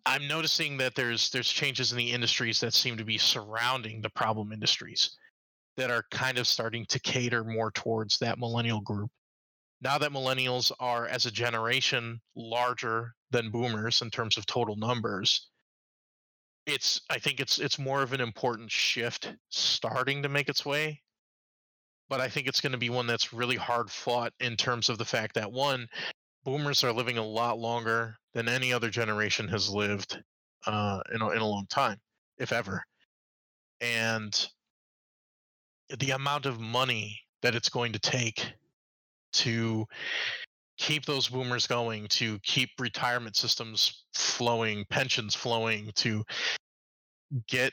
[0.08, 4.10] I'm noticing that there's there's changes in the industries that seem to be surrounding the
[4.10, 5.16] problem industries
[5.78, 9.12] that are kind of starting to cater more towards that millennial group.
[9.82, 15.50] Now that millennials are as a generation larger than boomers in terms of total numbers,
[16.66, 21.04] it's I think it's it's more of an important shift starting to make its way.
[22.10, 24.98] But I think it's going to be one that's really hard fought in terms of
[24.98, 25.88] the fact that one,
[26.50, 30.20] boomers are living a lot longer than any other generation has lived
[30.66, 31.98] uh, in, a, in a long time,
[32.40, 32.84] if ever.
[33.82, 34.50] And
[36.00, 38.52] the amount of money that it's going to take
[39.34, 39.86] to
[40.80, 46.24] keep those boomers going, to keep retirement systems flowing, pensions flowing, to
[47.48, 47.72] get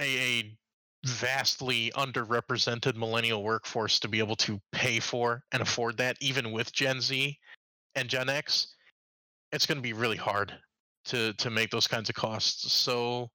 [0.00, 0.58] a, a
[1.04, 6.72] vastly underrepresented millennial workforce to be able to pay for and afford that, even with
[6.72, 7.38] Gen Z
[7.94, 8.74] and Gen X,
[9.52, 10.52] it's going to be really hard
[11.06, 12.72] to to make those kinds of costs.
[12.72, 13.30] So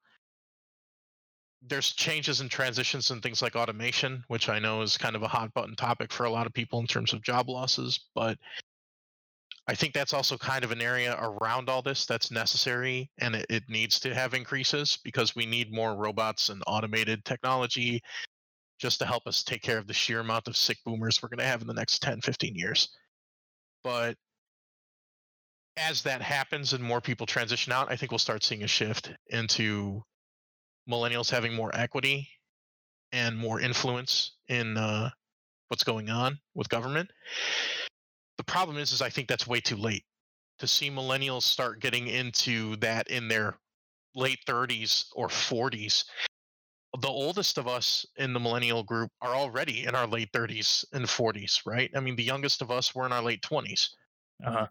[1.68, 5.28] there's changes and transitions and things like automation, which I know is kind of a
[5.28, 8.00] hot button topic for a lot of people in terms of job losses.
[8.14, 8.38] But
[9.68, 13.46] I think that's also kind of an area around all this that's necessary and it,
[13.50, 18.02] it needs to have increases because we need more robots and automated technology
[18.80, 21.40] just to help us take care of the sheer amount of sick boomers we're going
[21.40, 22.90] to have in the next 10, 15 years.
[23.84, 24.16] But
[25.78, 29.12] as that happens and more people transition out, I think we'll start seeing a shift
[29.30, 30.04] into
[30.90, 32.30] millennials having more equity
[33.12, 35.10] and more influence in uh,
[35.70, 37.10] what's going on with government.
[38.38, 40.04] The problem is, is I think that's way too late
[40.60, 43.58] to see millennials start getting into that in their
[44.16, 46.06] late 30s or 40s.
[47.02, 51.06] The oldest of us in the millennial group are already in our late 30s and
[51.06, 51.92] 40s, right?
[51.96, 53.90] I mean, the youngest of us were in our late 20s.
[54.46, 54.68] Uh-huh.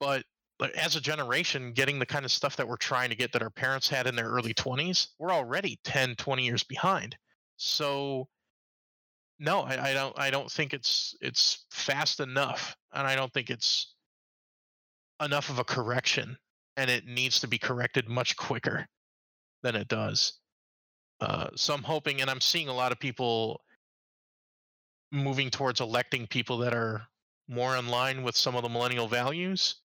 [0.00, 0.24] But
[0.58, 3.42] but as a generation getting the kind of stuff that we're trying to get that
[3.42, 7.16] our parents had in their early 20s we're already 10 20 years behind
[7.56, 8.28] so
[9.40, 13.50] no I, I, don't i don't think it's it's fast enough and i don't think
[13.50, 13.94] it's
[15.22, 16.36] enough of a correction
[16.76, 18.86] and it needs to be corrected much quicker
[19.62, 20.40] than it does
[21.20, 23.60] uh, so i'm hoping and i'm seeing a lot of people
[25.12, 27.02] moving towards electing people that are
[27.48, 29.76] more in line with some of the millennial values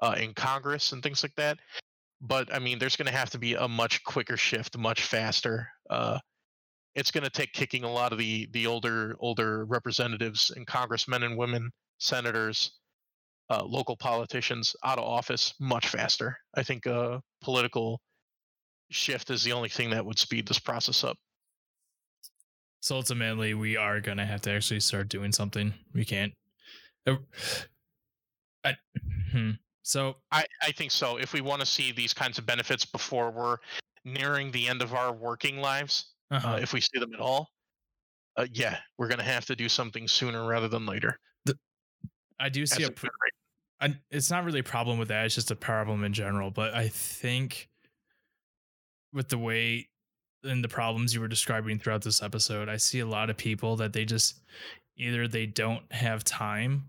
[0.00, 1.58] uh, in Congress and things like that.
[2.20, 5.68] But I mean, there's going to have to be a much quicker shift, much faster.
[5.90, 6.18] Uh,
[6.94, 11.22] it's going to take kicking a lot of the the older older representatives and congressmen
[11.22, 11.70] and women,
[12.02, 12.72] senators,
[13.50, 16.36] uh, local politicians out of office much faster.
[16.54, 18.00] I think a uh, political
[18.90, 21.16] shift is the only thing that would speed this process up.
[22.80, 25.72] So ultimately, we are going to have to actually start doing something.
[25.94, 26.32] We can't.
[27.06, 27.16] Uh,
[28.64, 28.74] I,
[29.30, 29.52] hmm.
[29.82, 31.16] So I, I think so.
[31.16, 33.58] If we want to see these kinds of benefits before we're
[34.04, 36.48] nearing the end of our working lives, uh, uh-huh.
[36.54, 37.48] uh, if we see them at all,
[38.36, 41.18] uh, yeah, we're going to have to do something sooner rather than later.
[42.38, 42.90] I do see a.
[42.90, 43.08] Pr-
[43.80, 45.26] I, it's not really a problem with that.
[45.26, 46.50] It's just a problem in general.
[46.50, 47.68] But I think
[49.12, 49.88] with the way
[50.44, 53.76] and the problems you were describing throughout this episode, I see a lot of people
[53.76, 54.40] that they just
[54.96, 56.84] either they don't have time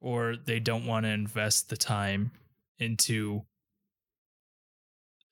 [0.00, 2.30] or they don't want to invest the time
[2.78, 3.42] into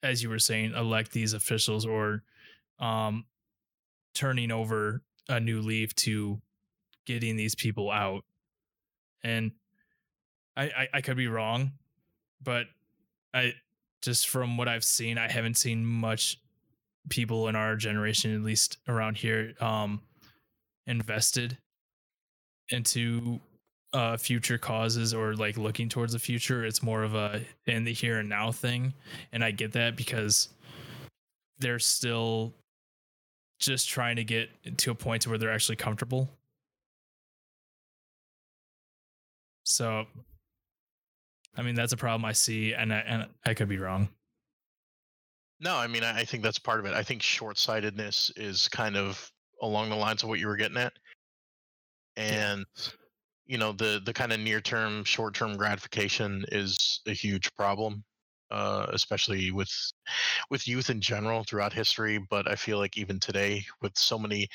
[0.02, 2.22] as you were saying elect these officials or
[2.78, 3.24] um
[4.14, 6.40] turning over a new leaf to
[7.06, 8.24] getting these people out
[9.22, 9.52] and
[10.56, 11.72] I, I i could be wrong
[12.42, 12.66] but
[13.34, 13.52] i
[14.02, 16.38] just from what i've seen i haven't seen much
[17.08, 20.00] people in our generation at least around here um
[20.86, 21.56] invested
[22.70, 23.40] into
[23.92, 26.64] uh future causes or like looking towards the future.
[26.64, 28.94] It's more of a in the here and now thing
[29.32, 30.48] and i get that because
[31.58, 32.54] they're still
[33.58, 34.48] just trying to get
[34.78, 36.28] to a point to where they're actually comfortable
[39.64, 40.04] so
[41.56, 44.08] i mean that's a problem i see and i, and I could be wrong.
[45.60, 46.94] No i mean i think that's part of it.
[46.94, 49.30] I think short-sightedness is kind of
[49.62, 50.92] along the lines of what you were getting at.
[52.16, 52.64] And
[53.50, 58.04] you know the the kind of near term short term gratification is a huge problem
[58.52, 59.70] uh, especially with
[60.50, 64.46] with youth in general throughout history but i feel like even today with so many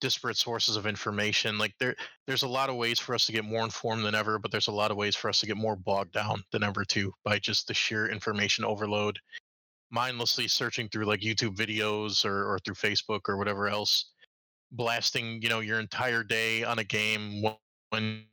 [0.00, 1.94] disparate sources of information like there
[2.26, 4.68] there's a lot of ways for us to get more informed than ever but there's
[4.68, 7.38] a lot of ways for us to get more bogged down than ever too by
[7.38, 9.18] just the sheer information overload.
[9.90, 14.12] Mindlessly searching through like youtube videos or, or through facebook or whatever else
[14.72, 17.42] blasting you know your entire day on a game
[17.90, 18.24] when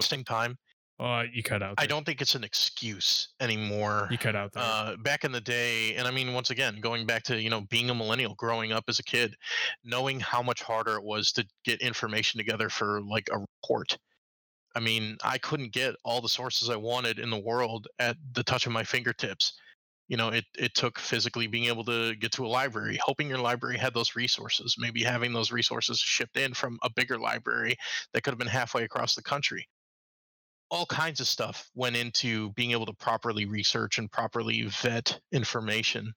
[0.00, 0.56] same time,
[1.00, 1.74] Oh, you cut out.
[1.78, 4.08] I don't think it's an excuse anymore.
[4.10, 4.64] You cut out there.
[4.64, 7.60] Uh, back in the day, and I mean, once again, going back to you know
[7.70, 9.36] being a millennial, growing up as a kid,
[9.84, 13.96] knowing how much harder it was to get information together for like a report.
[14.74, 18.42] I mean, I couldn't get all the sources I wanted in the world at the
[18.42, 19.52] touch of my fingertips.
[20.08, 23.38] You know, it it took physically being able to get to a library, hoping your
[23.38, 27.76] library had those resources, maybe having those resources shipped in from a bigger library
[28.12, 29.68] that could have been halfway across the country
[30.70, 36.12] all kinds of stuff went into being able to properly research and properly vet information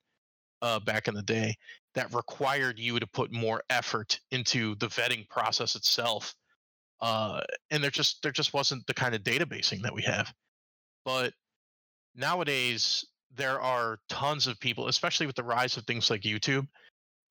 [0.60, 1.54] uh, back in the day
[1.94, 6.34] that required you to put more effort into the vetting process itself
[7.00, 7.40] uh,
[7.70, 10.32] and there just there just wasn't the kind of databasing that we have.
[11.04, 11.32] But
[12.14, 16.68] nowadays there are tons of people especially with the rise of things like youtube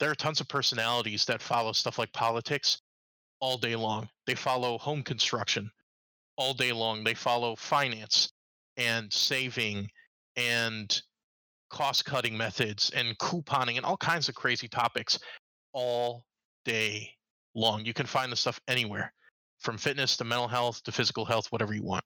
[0.01, 2.81] there are tons of personalities that follow stuff like politics
[3.39, 4.09] all day long.
[4.25, 5.69] They follow home construction
[6.41, 7.03] all day long.
[7.03, 8.33] They follow finance
[8.75, 9.87] and saving
[10.35, 10.99] and
[11.69, 15.19] cost cutting methods and couponing and all kinds of crazy topics
[15.71, 16.25] all
[16.65, 17.11] day
[17.53, 17.85] long.
[17.85, 19.13] You can find the stuff anywhere
[19.59, 22.03] from fitness to mental health to physical health, whatever you want.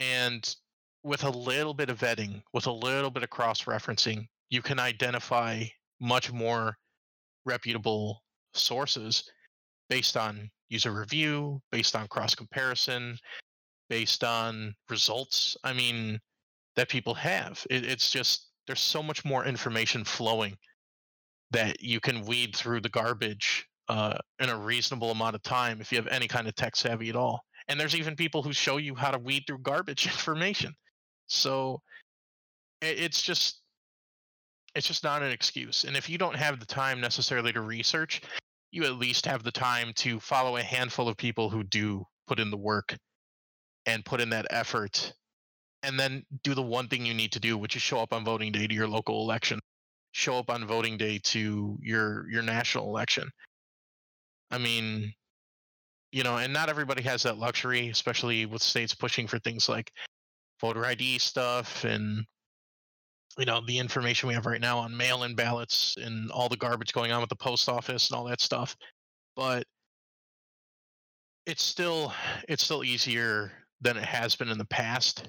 [0.00, 0.56] And
[1.04, 4.80] with a little bit of vetting, with a little bit of cross referencing, you can
[4.80, 5.62] identify
[6.00, 6.76] much more
[7.44, 9.30] reputable sources
[9.88, 13.16] based on user review, based on cross comparison,
[13.88, 15.56] based on results.
[15.64, 16.18] I mean,
[16.76, 17.66] that people have.
[17.70, 20.56] It, it's just there's so much more information flowing
[21.50, 25.92] that you can weed through the garbage uh, in a reasonable amount of time if
[25.92, 27.40] you have any kind of tech savvy at all.
[27.68, 30.74] And there's even people who show you how to weed through garbage information.
[31.26, 31.80] So
[32.80, 33.60] it, it's just
[34.74, 35.84] it's just not an excuse.
[35.84, 38.20] And if you don't have the time necessarily to research,
[38.70, 42.40] you at least have the time to follow a handful of people who do put
[42.40, 42.96] in the work
[43.86, 45.12] and put in that effort
[45.82, 48.24] and then do the one thing you need to do which is show up on
[48.24, 49.60] voting day to your local election.
[50.12, 53.30] Show up on voting day to your your national election.
[54.50, 55.12] I mean
[56.12, 59.92] you know and not everybody has that luxury especially with states pushing for things like
[60.60, 62.24] voter id stuff and
[63.38, 66.92] you know the information we have right now on mail-in ballots and all the garbage
[66.92, 68.76] going on with the post office and all that stuff
[69.36, 69.64] but
[71.46, 72.12] it's still
[72.48, 75.28] it's still easier than it has been in the past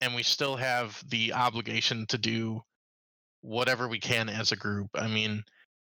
[0.00, 2.60] and we still have the obligation to do
[3.40, 4.88] whatever we can as a group.
[4.94, 5.42] I mean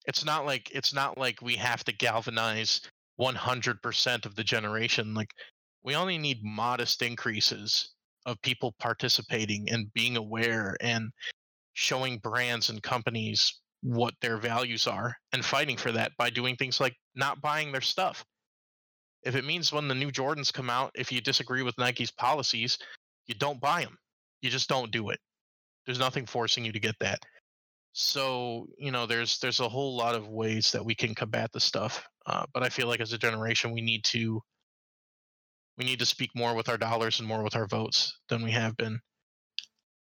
[0.05, 2.81] it's not like it's not like we have to galvanize
[3.19, 5.31] 100% of the generation like
[5.83, 7.93] we only need modest increases
[8.27, 11.09] of people participating and being aware and
[11.73, 16.79] showing brands and companies what their values are and fighting for that by doing things
[16.79, 18.23] like not buying their stuff.
[19.23, 22.77] If it means when the new Jordans come out, if you disagree with Nike's policies,
[23.27, 23.97] you don't buy them.
[24.41, 25.19] You just don't do it.
[25.85, 27.19] There's nothing forcing you to get that.
[27.93, 31.59] So you know, there's there's a whole lot of ways that we can combat the
[31.59, 32.05] stuff.
[32.25, 34.41] Uh, but I feel like as a generation, we need to
[35.77, 38.51] we need to speak more with our dollars and more with our votes than we
[38.51, 38.99] have been.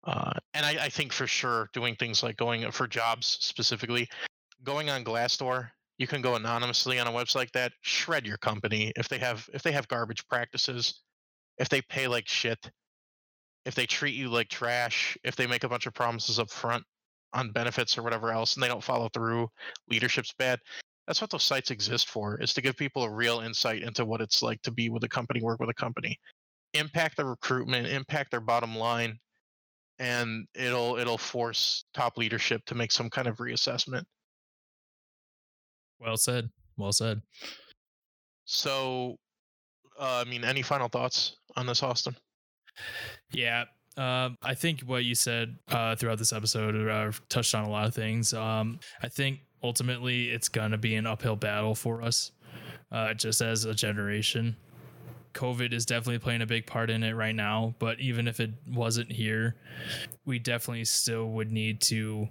[0.03, 4.07] Uh, and I, I, think for sure doing things like going for jobs specifically,
[4.63, 8.93] going on Glassdoor, you can go anonymously on a website like that, shred your company
[8.95, 11.01] if they have if they have garbage practices,
[11.57, 12.69] if they pay like shit,
[13.65, 16.83] if they treat you like trash, if they make a bunch of promises up front
[17.33, 19.47] on benefits or whatever else and they don't follow through,
[19.89, 20.59] leadership's bad
[21.07, 24.21] that's what those sites exist for is to give people a real insight into what
[24.21, 26.19] it's like to be with a company work with a company.
[26.73, 29.19] Impact the recruitment impact their bottom line
[29.99, 34.03] and it'll it'll force top leadership to make some kind of reassessment.
[35.99, 37.21] Well said well said.
[38.45, 39.17] So
[39.99, 42.15] uh, i mean any final thoughts on this austin?
[43.31, 43.65] Yeah
[43.97, 47.87] um, I think what you said uh, throughout this episode uh, touched on a lot
[47.87, 48.33] of things.
[48.33, 52.31] Um, I think ultimately it's gonna be an uphill battle for us,
[52.91, 54.55] uh, just as a generation.
[55.33, 58.51] COVID is definitely playing a big part in it right now, but even if it
[58.69, 59.55] wasn't here,
[60.25, 62.29] we definitely still would need to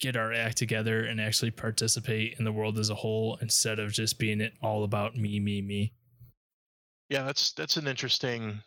[0.00, 3.92] get our act together and actually participate in the world as a whole instead of
[3.92, 5.92] just being it all about me, me, me.
[7.08, 8.60] Yeah, that's that's an interesting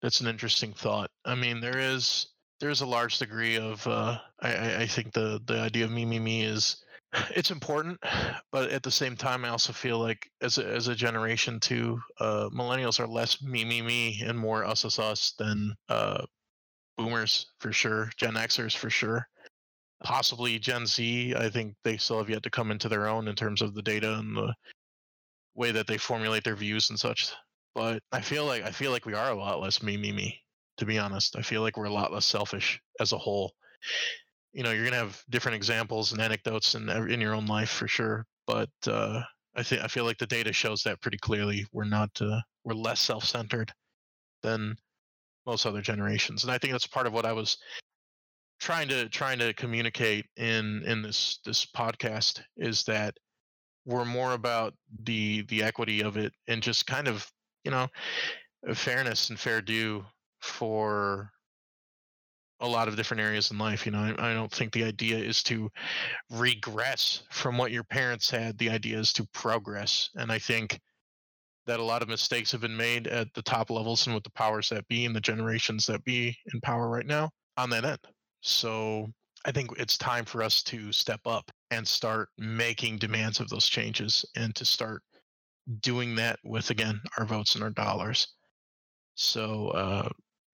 [0.00, 1.10] that's an interesting thought.
[1.24, 2.28] I mean, there is
[2.60, 6.18] there's a large degree of uh, I, I think the the idea of me me
[6.18, 6.84] me is
[7.30, 7.98] it's important,
[8.52, 12.00] but at the same time, I also feel like as a, as a generation too,
[12.20, 16.24] uh, millennials are less me me me and more us us us than uh,
[16.96, 19.26] boomers for sure, Gen Xers for sure,
[20.02, 21.34] possibly Gen Z.
[21.36, 23.82] I think they still have yet to come into their own in terms of the
[23.82, 24.54] data and the
[25.54, 27.32] way that they formulate their views and such.
[27.74, 30.45] but I feel like I feel like we are a lot less me me me.
[30.78, 33.52] To be honest, I feel like we're a lot less selfish as a whole.
[34.52, 37.88] You know, you're gonna have different examples and anecdotes in in your own life for
[37.88, 39.22] sure, but uh,
[39.54, 41.66] I think I feel like the data shows that pretty clearly.
[41.72, 43.72] We're not uh, we're less self-centered
[44.42, 44.76] than
[45.46, 47.56] most other generations, and I think that's part of what I was
[48.58, 53.14] trying to trying to communicate in in this this podcast is that
[53.84, 54.74] we're more about
[55.04, 57.30] the the equity of it and just kind of
[57.64, 57.86] you know
[58.74, 60.04] fairness and fair due
[60.40, 61.30] for
[62.60, 63.84] a lot of different areas in life.
[63.84, 65.70] You know, I, I, don't think the idea is to
[66.30, 68.56] regress from what your parents had.
[68.56, 70.08] The idea is to progress.
[70.14, 70.80] And I think
[71.66, 74.30] that a lot of mistakes have been made at the top levels and with the
[74.30, 77.98] powers that be and the generations that be in power right now on that end.
[78.40, 79.08] So
[79.44, 83.68] I think it's time for us to step up and start making demands of those
[83.68, 85.02] changes and to start
[85.80, 88.28] doing that with, again, our votes and our dollars.
[89.14, 90.08] So, uh,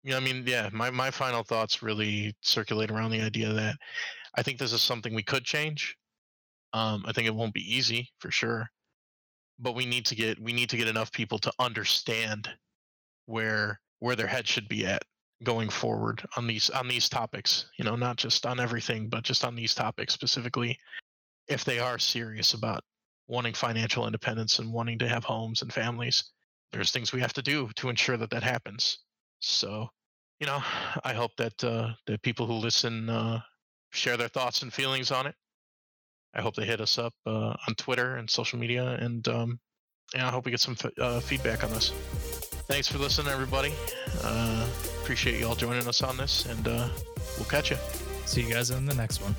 [0.03, 3.75] know, I mean, yeah, my, my final thoughts really circulate around the idea that
[4.35, 5.95] I think this is something we could change.
[6.73, 8.67] Um, I think it won't be easy for sure,
[9.59, 12.49] but we need to get we need to get enough people to understand
[13.25, 15.03] where where their head should be at
[15.43, 17.65] going forward on these on these topics.
[17.77, 20.79] You know, not just on everything, but just on these topics specifically.
[21.47, 22.83] If they are serious about
[23.27, 26.31] wanting financial independence and wanting to have homes and families,
[26.71, 28.99] there's things we have to do to ensure that that happens.
[29.41, 29.89] So,
[30.39, 30.63] you know,
[31.03, 33.41] I hope that uh, the people who listen uh,
[33.91, 35.35] share their thoughts and feelings on it.
[36.33, 39.59] I hope they hit us up uh, on Twitter and social media, and um,
[40.15, 41.89] yeah, I hope we get some f- uh, feedback on this.
[42.69, 43.73] Thanks for listening, everybody.
[44.23, 44.65] Uh,
[45.01, 46.87] appreciate you all joining us on this, and uh,
[47.37, 47.77] we'll catch you.
[48.25, 49.35] See you guys in the next one.